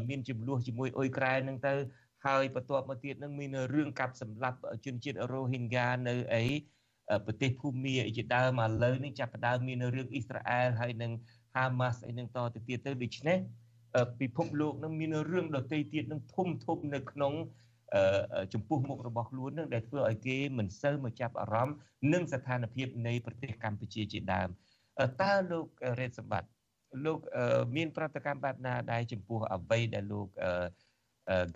[0.10, 1.74] មានចំនួនជាមួយអ៊ុយក្រែនហ្នឹងទៅ
[2.26, 6.44] ហើយបន្ទាប់មកទៀតនឹងមានរឿងកាប់សម្លាប់ជនជាតិរ៉ូហីងហ្គានៅអី
[7.26, 11.12] ប្រទេសភូមាជាដើមឥឡូវនេះចាប់ផ្ដើមមានរឿងអ៊ីស្រាអែលហើយនឹង
[11.56, 13.38] ហាម៉ាស់អីនឹងតទៅទៀតទៅដូច្នេះ
[14.22, 17.34] ពិភពលោកនឹងមានរឿងដទៃទៀតនឹងធំធំនៅក្នុង
[18.54, 21.76] ចំពោះមុខរបស់ខ្លួននឹងដែលធ្វើឲ្យគេមិនសូវមកចាប់អារម្មណ៍
[22.14, 24.50] នឹងស្ថានភាពនៃប្រទេសកម្ពុជាជាដើម
[25.22, 25.66] តើលោក
[26.00, 26.50] រ៉េតសម្បត្តិ
[27.06, 27.20] លោក
[27.76, 30.28] មានប្រតិកម្មបែបណាដែរចំពោះអ្វីដែលលោក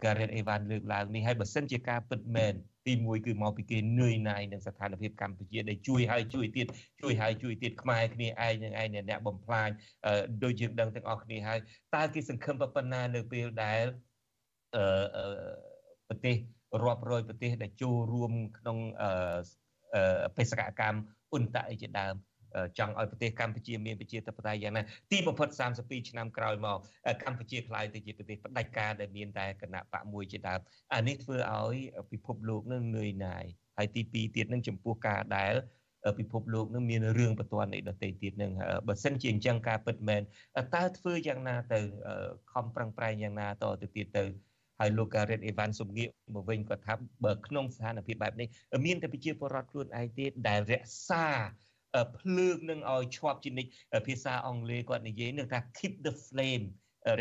[0.03, 2.53] Gareth Evan លើកឡើងនេះហើយបើសិនជាការពិតមែន
[2.85, 6.67] ទី1គឺមកពីគេនឿយណាយនឹងស្ថានភាពកម្ពុជាដែលជួយហើយជួយទៀត
[7.01, 9.69] ជួយហើយជួយទៀតខ្មែរគ្នាឯងនឹងឯងអ្នកបំផ្លាញ
[10.43, 11.59] ដូចយើងដឹងទាំងអស់គ្នាហើយ
[11.95, 13.83] តើគេសង្ឃឹមប៉ុណ្ណានៅពេលដែល
[14.75, 14.85] អឺ
[16.09, 16.35] ប្រទេស
[16.83, 18.77] រាប់រយប្រទេសដែលចូលរួមក្នុង
[20.37, 20.99] បេសកកម្ម
[21.31, 22.15] អ៊ុនតាអីជាដើម
[22.77, 25.49] ចង់ឲ្យប្រទេសកម្ពុជាមានប្រជាធិបតេយ្យយ៉ាងណាទីបំផុត
[25.79, 26.77] 32ឆ្នាំក្រោយមក
[27.23, 30.59] កម្ពុជាក្លាយទៅជាប្រទេសផ្ដាច់ការដែលមានតែគណៈបកមួយជាដើម
[30.93, 31.77] អានេះធ្វើឲ្យ
[32.11, 33.45] ពិភពលោកនឹងនឿយណាយ
[33.77, 35.53] ហើយទី2ទៀតនឹងចំពោះការដែល
[36.19, 38.51] ពិភពលោកនឹងមានរឿងបន្ទាន់នៃដតីទៀតនឹង
[38.87, 40.21] បើសិនជាអញ្ចឹងការពិតមែន
[40.75, 41.79] តើធ្វើយ៉ាងណាទៅ
[42.53, 44.23] ខំប្រឹងប្រែងយ៉ាងណាតទៅទៀតទៅ
[44.79, 46.93] ហើយលោកការ៉េតអេវ៉ាន់សុំងាកមកវិញគាត់ថា
[47.25, 48.47] បើក្នុងស្ថានភាពបែបនេះ
[48.85, 51.25] មានតែប្រជាពលរដ្ឋខ្លួនឯងទេដែលរក្សា
[52.17, 53.71] ភ្លើងនឹងឲ្យឈប់ជានិច្ច
[54.07, 56.65] ភាសាអង់គ្លេសគាត់និយាយនឹងថា keep the flame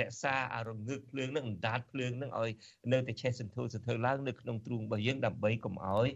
[0.01, 2.51] រក្សាអារងើកភ្លើងនឹងអណ្ដាតភ្លើងនឹងឲ្យ
[2.93, 6.09] នៅតែឆេះសន្ធោសន្ធើឡើងនៅក្នុងទ្រូងរបស់យើងដើម្បីកុំឲ្យ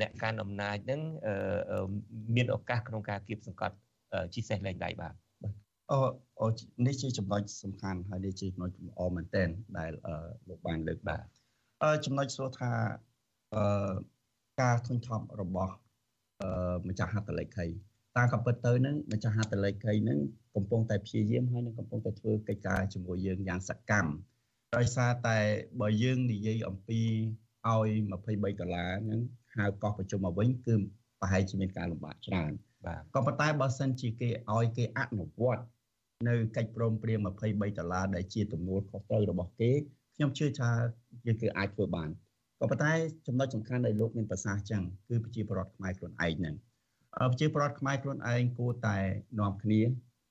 [0.00, 1.00] អ្នកកាន់អំណាចនឹង
[2.34, 3.76] មានឱកាសក្នុងការគៀបសង្កត់
[4.34, 5.14] ជីសេះលែងដៃបាទ
[5.92, 6.46] អូ
[6.86, 9.48] នេះជាចំណុចសំខាន់ហើយនេះជាចំណុចល្អមែនទែន
[9.78, 9.92] ដែល
[10.48, 11.24] លោកបានលើកបាទ
[12.04, 12.72] ចំណុចសួរថា
[13.54, 13.92] អឺ
[14.60, 15.83] ការធុញថប់របស់អឺ
[16.88, 17.66] ម្ចាស់ហត្ថលេខី
[18.16, 20.18] តាមកំពិតទៅនឹងម្ចាស់ហត្ថលេខីនឹង
[20.54, 24.12] កំពុងតែព្យាយាមហើយនឹងកំពុងតែធ្វើកិច្ចការជាមួយយើងយ៉ាងសកម្ម
[24.76, 25.38] ដោយសារតែ
[25.80, 27.00] បើយើងនិយាយអំពី
[27.68, 29.20] ឲ្យ23ដុល្លារហ្នឹង
[29.56, 30.74] ហៅកោះប្រជុំមកវិញគឺ
[31.20, 32.52] ប្រហែលជាមានការលំបាកច្រើន
[32.86, 35.64] បាទក៏ប៉ុន្តែបើសិនជាគេឲ្យគេអនុវត្ត
[36.28, 39.72] នៅកិច្ចព្រមព្រៀង23ដុល្លារដែលជាទំនួលខុសត្រូវរបស់គេ
[40.14, 40.70] ខ្ញុំជឿថា
[41.26, 42.10] យើងគឺអាចធ្វើបាន
[42.64, 42.92] ក៏ប៉ុន្តែ
[43.26, 46.54] ចំណុចសំខាន់ដែលលោកមានប្រសាសន៍ចឹងគឺប្រជាពលរដ្ឋខ្មែរខ្លួនឯងហ្នឹង
[47.30, 48.96] ប្រជាពលរដ្ឋខ្មែរខ្លួនឯងគួរតែ
[49.40, 49.80] នាំគ្នា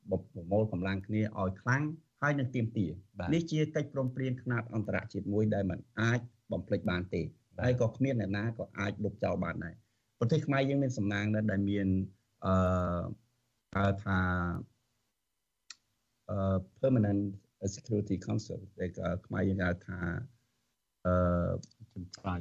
[0.10, 1.84] ប្រមូលកម្លាំងគ្នាឲ្យខ្លាំង
[2.22, 2.88] ហើយនឹងទៀមទា
[3.34, 6.20] នេះជាកិច្ចព្រមព្រៀងខ្នាតអន្តរជាតិមួយដែលมันអាច
[6.52, 7.22] បំភ្លេចបានទេ
[7.64, 9.76] ហើយក៏គ្មានអ្នកណាក៏អាចលុបចោលបានដែរ
[10.20, 11.88] ប្រទេសខ្មែរយើងមានសំណាងណាស់ដែលមាន
[12.46, 12.54] អឺ
[13.76, 14.20] ហៅថា
[16.82, 17.24] permanent
[17.76, 18.90] security council ដែល
[19.26, 20.00] ខ្មែរយើងហៅថា
[21.06, 21.14] អឺ
[21.96, 22.36] ចំត្រៃ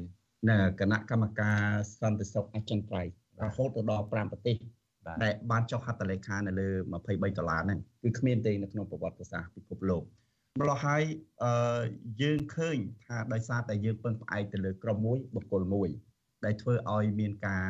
[0.51, 1.61] នៅគណៈកម្មការ
[2.01, 3.11] សន្តិសុខអចិន្ត្រៃយ៍
[3.45, 4.57] រហូតទៅដល់5ប្រទេស
[5.23, 6.69] ដែលបានចុះហត្ថលេខានៅលើ
[7.01, 10.03] 23ដុល្លារហ្នឹងគឺគ្មានទេនៅក្នុងប្រវត្តិសាស្ត្រពិភពលោក
[10.61, 11.03] ម្ល៉េះហើយ
[11.43, 11.83] អឺ
[12.23, 15.89] យើងឃើញថាដោយសារតែយើងពឹងផ្អែកទៅលើក្រុមមួយបុគ្គលមួយ
[16.45, 17.67] ដែលធ្វើឲ្យមានការ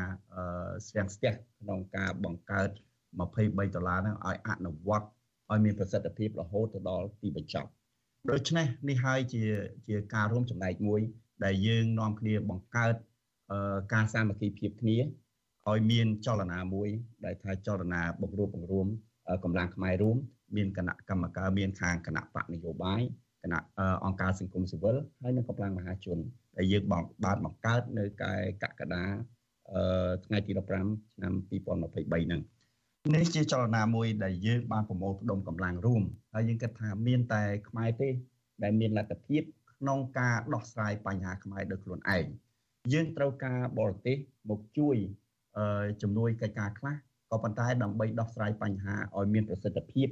[0.86, 2.70] ស្វាំងស្ទះក្នុងការបង្កើត
[3.22, 5.08] 23ដុល្លារហ្នឹងឲ្យអនុវត្ត
[5.50, 7.70] ឲ្យមានប្រសិទ្ធភាពរហូតទៅដល់ទីបញ្ចប់
[8.30, 9.42] ដូច្នេះនេះហើយជា
[9.86, 11.00] ជាការរួមចំណែកមួយ
[11.44, 12.94] ដែលយើងនាំគ្នាបង្កើត
[13.92, 14.96] ការសាមគ្គីភាពគ្នា
[15.68, 16.88] ឲ្យមានចលនាមួយ
[17.24, 18.86] ដែលថាចលនាបង្រួបបង្រួម
[19.44, 20.16] កម្លាំងខ្មែររួម
[20.56, 23.02] មានគណៈកម្មការមានខាងគណៈបកនយោបាយ
[23.42, 23.60] គណៈ
[24.04, 26.18] អង្គការសង្គមស៊ីវិលហើយនិងកម្លាំងមហាជន
[26.56, 26.84] ដែលយើង
[27.24, 29.04] បានបង្កើតនៅកែកក្កដា
[30.24, 32.42] ថ្ងៃទី15ឆ្នាំ2023ហ្នឹង
[33.14, 36.02] នេះជាចលនាមួយដែលយើងបានប្រមូលផ្ដុំកម្លាំងរួម
[36.34, 38.08] ហើយយើងគិតថាមានតែខ្មែរទេ
[38.62, 39.42] ដែលមានលទ្ធភាព
[39.82, 42.26] ក្នុងការដោះស្រាយបញ្ហាខ្មែរដោយខ្លួនឯង
[42.92, 44.16] យើងត្រូវការបរទេស
[44.50, 44.96] មកជួយ
[46.02, 46.94] ជំនួយកិច្ចការខ្លះ
[47.30, 50.08] ក៏ប៉ុន្តែដើម្បីដោះស្រាយបញ្ហាឲ្យមានប្រសិទ្ធភាព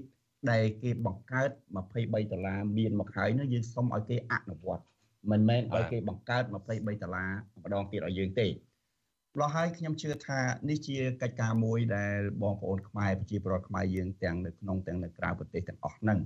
[0.50, 1.50] ដែលគេបង្កើត
[1.86, 4.84] 23ដុល្លារមានមកហើយនោះយើងសុំឲ្យគេអនុវត្ត
[5.30, 7.30] មិនមែនឲ្យគេបង្កើត23ដុល្លារ
[7.62, 16.18] ម្ដងទៀតឲ្យយើងទេម្ល៉េះហើយខ្ញុំជឿថានេះជាកិច្ចការមួយដែលបងប្អូនខ្មែរប្រជាពលរដ្ឋខ្មែរយើងទាំងនៅក្នុងទាំងនៅក្រៅប្រទេសទាំងអស់ហ្នឹង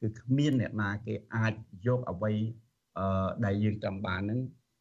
[0.00, 1.52] គឺគ្មានអ្នកណាគេអាច
[1.86, 2.67] យកអ្វីអឺ
[3.44, 4.40] ដែលយើងចង់បានហ្នឹង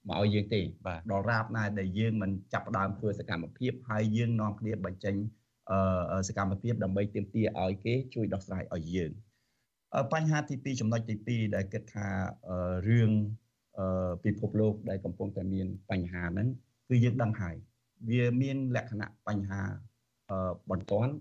[0.10, 0.62] មកឲ្យយើងទេ
[1.12, 5.16] ដល់រាបណាដែលយើងមិនចាប់ផ្ដើមធ្វើសកម្មភាពហើយយើងនាំគ្នាបញ្ចេញ
[6.28, 9.12] សកម្មភាពដើម្បីទាមទារឲ្យគេជួយដោះស្រាយឲ្យយើង
[10.14, 11.16] បញ្ហាទី2ចំណុចទី
[11.48, 12.08] 2ដែលគិតថា
[12.90, 13.12] រឿង
[14.24, 16.48] ពិភពលោកដែលកំពុងតែមានបញ្ហាហ្នឹង
[16.90, 17.56] គឺយើងដឹងហើយ
[18.10, 19.62] វាមានលក្ខណៈបញ្ហា
[20.72, 21.14] បន្ទាន់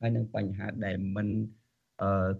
[0.00, 1.28] ហើយនឹងបញ្ហាដែលមិន